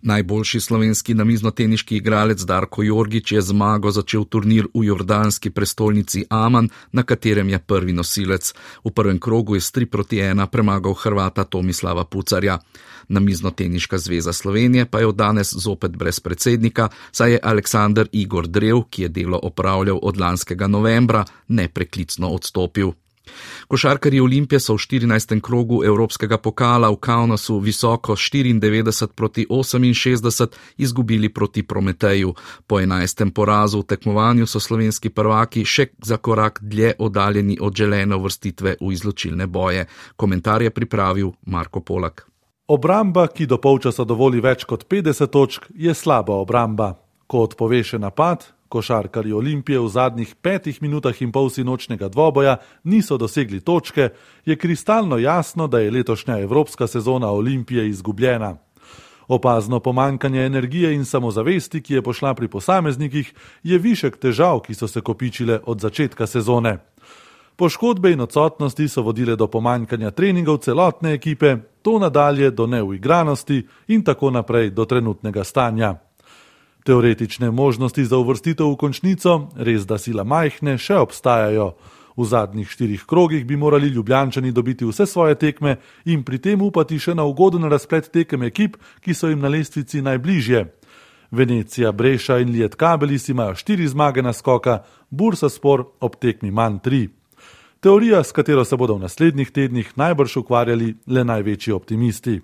Najboljši 0.02 0.60
slovenski 0.60 1.14
namiznoteniški 1.14 1.96
igralec 1.96 2.40
Darko 2.42 2.82
Jorgič 2.82 3.32
je 3.32 3.40
zmago 3.42 3.90
začel 3.90 4.24
turnir 4.24 4.66
v 4.74 4.84
jordanski 4.84 5.50
prestolnici 5.50 6.24
Aman, 6.30 6.68
na 6.92 7.02
katerem 7.02 7.48
je 7.48 7.58
prvi 7.58 7.92
nosilec. 7.92 8.54
V 8.84 8.90
prvem 8.90 9.20
krogu 9.20 9.54
je 9.54 9.60
s 9.60 9.70
3 9.72 9.86
proti 9.86 10.16
1 10.16 10.46
premagal 10.46 10.94
Hrvata 10.94 11.44
Tomislava 11.44 12.04
Pucarja. 12.04 12.58
Namiznoteniška 13.08 13.98
zveza 13.98 14.32
Slovenije 14.32 14.86
pa 14.86 14.98
je 14.98 15.06
od 15.06 15.16
danes 15.16 15.54
zopet 15.54 15.96
brez 15.96 16.20
predsednika, 16.20 16.88
saj 17.12 17.32
je 17.32 17.40
Aleksandr 17.42 18.08
Igor 18.12 18.46
Drev, 18.46 18.82
ki 18.90 19.02
je 19.02 19.08
delo 19.08 19.38
opravljal 19.42 19.98
od 20.02 20.20
lanskega 20.20 20.66
novembra, 20.66 21.24
nepreklicno 21.48 22.28
odstopil. 22.28 22.92
Košarkarji 23.68 24.20
Olimpije 24.20 24.60
so 24.60 24.74
v 24.74 24.78
14. 24.78 25.40
krogu 25.40 25.84
Evropskega 25.84 26.38
pokala 26.38 26.90
v 26.90 26.96
Kaunasu 26.96 27.58
visoko 27.58 28.12
94 28.12 29.06
proti 29.14 29.46
68 29.50 30.46
izgubili 30.76 31.28
proti 31.28 31.62
Prometeju. 31.62 32.34
Po 32.66 32.80
11. 32.80 33.30
porazu 33.30 33.80
v 33.80 33.86
tekmovanju 33.86 34.46
so 34.46 34.60
slovenski 34.60 35.10
prvaki 35.10 35.64
še 35.64 35.86
za 36.02 36.16
korak 36.16 36.58
dlje 36.62 36.94
oddaljeni 36.98 37.58
od 37.60 37.74
želene 37.74 38.16
vrstitve 38.16 38.76
v 38.80 38.92
izločilne 38.92 39.46
boje. 39.46 39.86
Komentar 40.16 40.62
je 40.62 40.70
pripravil 40.70 41.32
Marko 41.46 41.80
Polak. 41.80 42.26
Obramba, 42.68 43.26
ki 43.26 43.46
do 43.46 43.58
polčasa 43.58 44.04
dovoli 44.04 44.40
več 44.40 44.64
kot 44.64 44.86
50 44.88 45.26
točk, 45.26 45.66
je 45.74 45.94
slaba 45.94 46.34
obramba. 46.34 46.94
Ko 47.26 47.42
odpove 47.44 47.82
še 47.84 47.98
napad, 47.98 48.46
košarkari 48.72 49.32
Olimpije 49.32 49.80
v 49.80 49.88
zadnjih 49.88 50.34
petih 50.40 50.80
minutah 50.82 51.16
in 51.20 51.32
pol 51.32 51.50
sinočnega 51.52 52.08
dvoboja 52.08 52.56
niso 52.88 53.18
dosegli 53.20 53.60
točke, 53.60 54.08
je 54.44 54.56
kristalno 54.56 55.18
jasno, 55.18 55.68
da 55.68 55.80
je 55.80 55.90
letošnja 55.90 56.38
evropska 56.38 56.86
sezona 56.86 57.30
Olimpije 57.30 57.88
izgubljena. 57.88 58.56
Opazno 59.28 59.80
pomankanje 59.80 60.46
energije 60.46 60.94
in 60.94 61.04
samozavesti, 61.04 61.82
ki 61.82 61.94
je 61.94 62.02
pošla 62.02 62.34
pri 62.34 62.48
posameznikih, 62.48 63.34
je 63.62 63.78
višek 63.78 64.16
težav, 64.16 64.60
ki 64.60 64.74
so 64.74 64.88
se 64.88 65.00
kopičile 65.00 65.60
od 65.66 65.80
začetka 65.80 66.26
sezone. 66.26 66.78
Poškodbe 67.56 68.10
in 68.12 68.20
odsotnosti 68.20 68.88
so 68.88 69.02
vodile 69.02 69.36
do 69.36 69.46
pomankanja 69.46 70.10
treningov 70.10 70.58
celotne 70.64 71.12
ekipe, 71.14 71.56
to 71.82 71.98
nadalje 71.98 72.50
do 72.50 72.66
neuigranosti 72.66 73.66
in 73.88 74.04
tako 74.04 74.30
naprej 74.30 74.70
do 74.70 74.84
trenutnega 74.84 75.44
stanja. 75.44 75.94
Teoretične 76.84 77.50
možnosti 77.50 78.04
za 78.04 78.18
uvrstitev 78.18 78.66
v 78.66 78.76
končnico, 78.76 79.48
res 79.56 79.86
da 79.86 79.98
sila 79.98 80.24
majhne, 80.24 80.78
še 80.78 80.98
obstajajo. 80.98 81.72
V 82.16 82.24
zadnjih 82.28 82.68
štirih 82.68 83.04
krogih 83.08 83.46
bi 83.46 83.56
morali 83.56 83.88
ljubljančani 83.88 84.52
dobiti 84.52 84.84
vse 84.84 85.06
svoje 85.06 85.34
tekme 85.34 85.76
in 86.04 86.24
pri 86.26 86.38
tem 86.38 86.62
upati 86.62 86.98
še 86.98 87.14
na 87.14 87.24
ugoden 87.24 87.64
razplet 87.70 88.10
tekem 88.12 88.42
ekip, 88.42 88.76
ki 89.00 89.14
so 89.14 89.30
jim 89.30 89.40
na 89.40 89.48
lestvici 89.48 90.02
najbližje. 90.02 90.66
Venecija, 91.30 91.92
Breša 91.92 92.42
in 92.42 92.52
Liet 92.52 92.74
Kabelis 92.74 93.28
imajo 93.28 93.54
štiri 93.54 93.88
zmage 93.88 94.22
na 94.22 94.32
skoka, 94.32 94.82
Bursa 95.10 95.48
spor 95.48 95.86
ob 96.00 96.18
tekmi 96.20 96.50
manj 96.50 96.82
tri. 96.84 97.08
Teorija, 97.80 98.22
s 98.22 98.32
katero 98.32 98.64
se 98.64 98.76
bodo 98.76 98.98
v 98.98 99.06
naslednjih 99.06 99.50
tednih 99.50 99.96
najbrž 99.96 100.36
ukvarjali 100.36 100.94
le 101.06 101.24
največji 101.24 101.72
optimisti. 101.72 102.40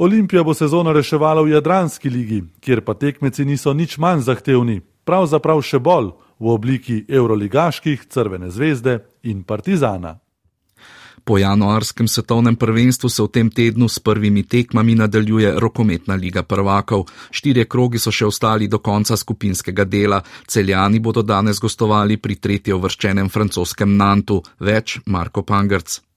Olimpija 0.00 0.42
bo 0.42 0.54
sezono 0.54 0.92
reševala 0.92 1.42
v 1.42 1.50
Jadranski 1.50 2.08
ligi, 2.10 2.42
kjer 2.60 2.80
pa 2.80 2.94
tekmeci 2.94 3.44
niso 3.44 3.74
nič 3.76 3.98
manj 4.00 4.22
zahtevni, 4.24 4.78
pravzaprav 5.04 5.60
še 5.60 5.76
bolj 5.76 6.14
v 6.40 6.48
obliki 6.48 6.96
evroligaških, 7.04 8.06
crvene 8.08 8.48
zvezde 8.48 8.96
in 9.28 9.44
partizana. 9.44 10.16
Po 11.20 11.36
januarskem 11.36 12.08
svetovnem 12.08 12.56
prvenstvu 12.56 13.12
se 13.12 13.22
v 13.22 13.28
tem 13.28 13.52
tednu 13.52 13.92
s 13.92 14.00
prvimi 14.00 14.42
tekmami 14.42 14.96
nadaljuje 15.04 15.52
rokometna 15.60 16.16
liga 16.16 16.48
prvakov. 16.48 17.04
Štirje 17.30 17.68
krogi 17.68 18.00
so 18.00 18.08
še 18.08 18.24
ostali 18.24 18.72
do 18.72 18.80
konca 18.80 19.20
skupinskega 19.20 19.84
dela. 19.84 20.24
Celjani 20.48 20.98
bodo 20.98 21.20
danes 21.22 21.60
gostovali 21.60 22.16
pri 22.16 22.40
tretjo 22.40 22.80
vrščenem 22.80 23.28
francoskem 23.28 23.96
Nantu, 24.00 24.40
več 24.64 24.96
Marko 25.04 25.44
Pangrc. 25.44 26.09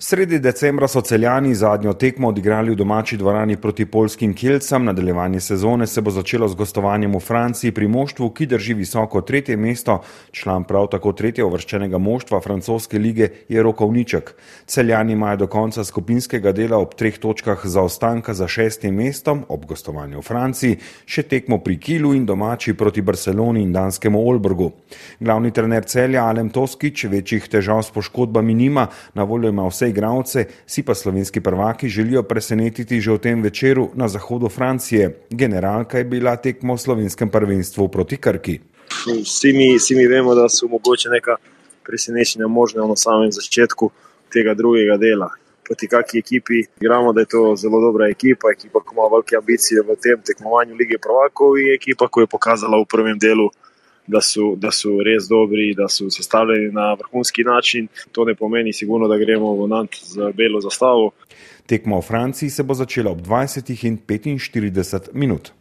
Sredi 0.00 0.38
decembra 0.38 0.86
so 0.88 1.00
celjani 1.00 1.54
zadnjo 1.54 1.92
tekmo 1.92 2.28
odigrali 2.28 2.70
v 2.70 2.76
domači 2.76 3.16
dvorani 3.16 3.56
proti 3.56 3.86
polskim 3.86 4.34
Kielcam. 4.34 4.84
Nadaljevanje 4.84 5.40
sezone 5.40 5.86
se 5.86 6.00
bo 6.00 6.10
začelo 6.10 6.48
z 6.48 6.54
gostovanjem 6.54 7.16
v 7.16 7.20
Franciji 7.20 7.72
pri 7.74 7.88
moštvu, 7.88 8.28
ki 8.30 8.46
drži 8.46 8.74
visoko 8.78 9.20
tretje 9.20 9.56
mesto. 9.56 9.96
Član 10.30 10.64
prav 10.64 10.86
tako 10.92 11.12
tretje 11.12 11.44
uvrščenega 11.44 11.98
moštva 11.98 12.40
francoske 12.40 12.98
lige 12.98 13.28
je 13.48 13.62
Rokovniček. 13.62 14.30
Celjani 14.66 15.12
imajo 15.12 15.36
do 15.36 15.46
konca 15.46 15.84
skupinskega 15.84 16.52
dela 16.52 16.78
ob 16.78 16.94
treh 16.94 17.18
točkah 17.18 17.66
zaostanka 17.66 18.34
za 18.34 18.46
šestim 18.48 18.94
mestom, 18.94 19.42
ob 19.48 19.66
gostovanju 19.66 20.20
v 20.20 20.22
Franciji, 20.22 20.78
še 21.06 21.26
tekmo 21.26 21.58
pri 21.58 21.78
Kilu 21.78 22.14
in 22.14 22.26
domači 22.26 22.74
proti 22.74 23.02
Barceloni 23.02 23.62
in 23.66 23.74
danskemu 23.74 24.22
Olbrgu. 24.28 24.70
Glavni 25.18 25.50
trener 25.50 25.90
celja 25.90 26.28
Alem 26.30 26.54
Toskič 26.54 27.04
večjih 27.10 27.50
težav 27.50 27.82
s 27.82 27.90
poškodbami 27.90 28.54
nima, 28.54 28.86
na 29.14 29.26
voljo 29.26 29.50
ima 29.50 29.66
vse 29.66 29.87
igralce, 29.88 30.44
si 30.66 30.82
pa 30.82 30.94
slovenski 30.94 31.40
prvaki 31.40 31.88
želijo 31.88 32.22
presenetiti 32.22 33.00
že 33.00 33.12
v 33.12 33.18
tem 33.18 33.42
večeru 33.42 33.90
na 33.94 34.08
zahodu 34.08 34.48
Francije. 34.48 35.26
Generalka 35.30 35.98
je 35.98 36.04
bila 36.04 36.36
tekmo 36.36 36.76
v 36.76 36.80
slovenskem 36.80 37.30
prvenstvu 37.30 37.88
proti 37.88 38.16
Krki. 38.16 38.60
Vsi 39.22 39.52
mi, 39.52 39.76
vsi 39.76 39.94
mi 39.94 40.06
vemo, 40.06 40.34
da 40.34 40.48
so 40.48 40.68
mogoče 40.68 41.08
neka 41.08 41.36
presenečenja 41.84 42.46
možne 42.46 42.86
na 42.88 42.96
samem 42.96 43.32
začetku 43.32 43.90
tega 44.32 44.54
drugega 44.54 44.96
dela. 44.96 45.30
Proti 45.64 45.88
kakšni 45.88 46.20
ekipi 46.20 46.64
igramo, 46.80 47.12
da 47.12 47.20
je 47.20 47.32
to 47.32 47.56
zelo 47.56 47.80
dobra 47.80 48.08
ekipa, 48.08 48.52
ekipa, 48.52 48.80
ki 48.80 48.94
ima 48.96 49.08
velike 49.12 49.36
ambicije 49.36 49.82
v 49.82 49.96
tem 50.02 50.20
tekmovanju 50.24 50.74
lige 50.74 50.98
prvakov 50.98 51.58
in 51.60 51.74
ekipa, 51.74 52.08
ki 52.08 52.24
je 52.24 52.26
pokazala 52.26 52.80
v 52.80 52.88
prvem 52.88 53.18
delu 53.18 53.50
da 54.08 54.20
so, 54.20 54.54
da 54.56 54.70
so 54.72 54.96
res 55.04 55.28
dobri, 55.28 55.74
da 55.76 55.88
so 55.88 56.10
sestavljeni 56.10 56.72
na 56.72 56.94
vrhunski 56.94 57.44
način. 57.44 57.88
To 58.12 58.24
ne 58.24 58.34
pomeni, 58.34 58.72
sigurno, 58.72 59.08
da 59.08 59.18
gremo 59.18 59.52
v 59.62 59.68
Nant 59.68 59.96
z 60.02 60.32
belo 60.34 60.60
zastavo. 60.60 61.10
Tekmo 61.66 62.00
v 62.00 62.06
Franciji 62.08 62.50
se 62.50 62.62
bo 62.62 62.74
začela 62.74 63.10
ob 63.10 63.20
20 63.20 63.86
in 63.86 63.98
45 63.98 65.12
minut. 65.12 65.52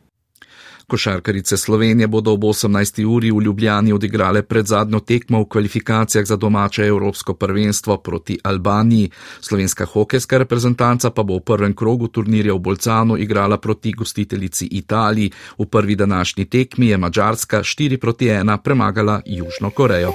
Košarkarice 0.88 1.58
Slovenije 1.58 2.08
bodo 2.08 2.32
ob 2.32 2.44
18. 2.44 3.06
uri 3.06 3.32
v 3.32 3.42
Ljubljani 3.42 3.94
odigrale 3.94 4.42
pred 4.42 4.66
zadnjo 4.66 5.00
tekmo 5.00 5.42
v 5.42 5.46
kvalifikacijah 5.46 6.26
za 6.26 6.36
domače 6.36 6.86
evropsko 6.86 7.34
prvenstvo 7.34 7.98
proti 7.98 8.40
Albaniji. 8.44 9.10
Slovenska 9.42 9.86
hokejska 9.86 10.38
reprezentanca 10.38 11.10
pa 11.10 11.24
bo 11.24 11.36
v 11.38 11.44
prvem 11.44 11.74
krogu 11.76 12.08
turnirja 12.08 12.54
v 12.54 12.60
Bolcanu 12.60 13.18
igrala 13.18 13.58
proti 13.58 13.92
gostiteljici 13.92 14.66
Italiji. 14.72 15.32
V 15.60 15.66
prvi 15.66 15.96
današnji 15.96 16.46
tekmi 16.46 16.88
je 16.88 16.98
Mačarska 16.98 17.60
4 17.60 17.98
proti 17.98 18.26
1 18.26 18.58
premagala 18.58 19.22
Južno 19.26 19.70
Korejo. 19.70 20.14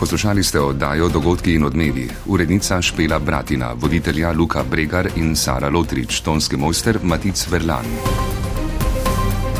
Poslušali 0.00 0.42
ste 0.44 0.60
oddajo 0.60 1.08
Dogodki 1.08 1.54
in 1.54 1.64
odmevi. 1.64 2.08
Urednica 2.26 2.82
Špela 2.82 3.18
Bratina, 3.18 3.72
voditelja 3.72 4.32
Luka 4.32 4.64
Bregar 4.70 5.08
in 5.16 5.36
Sara 5.36 5.68
Lotrič, 5.68 6.20
tonski 6.20 6.56
mojster 6.56 6.98
Matic 7.02 7.48
Verlan. 7.50 7.84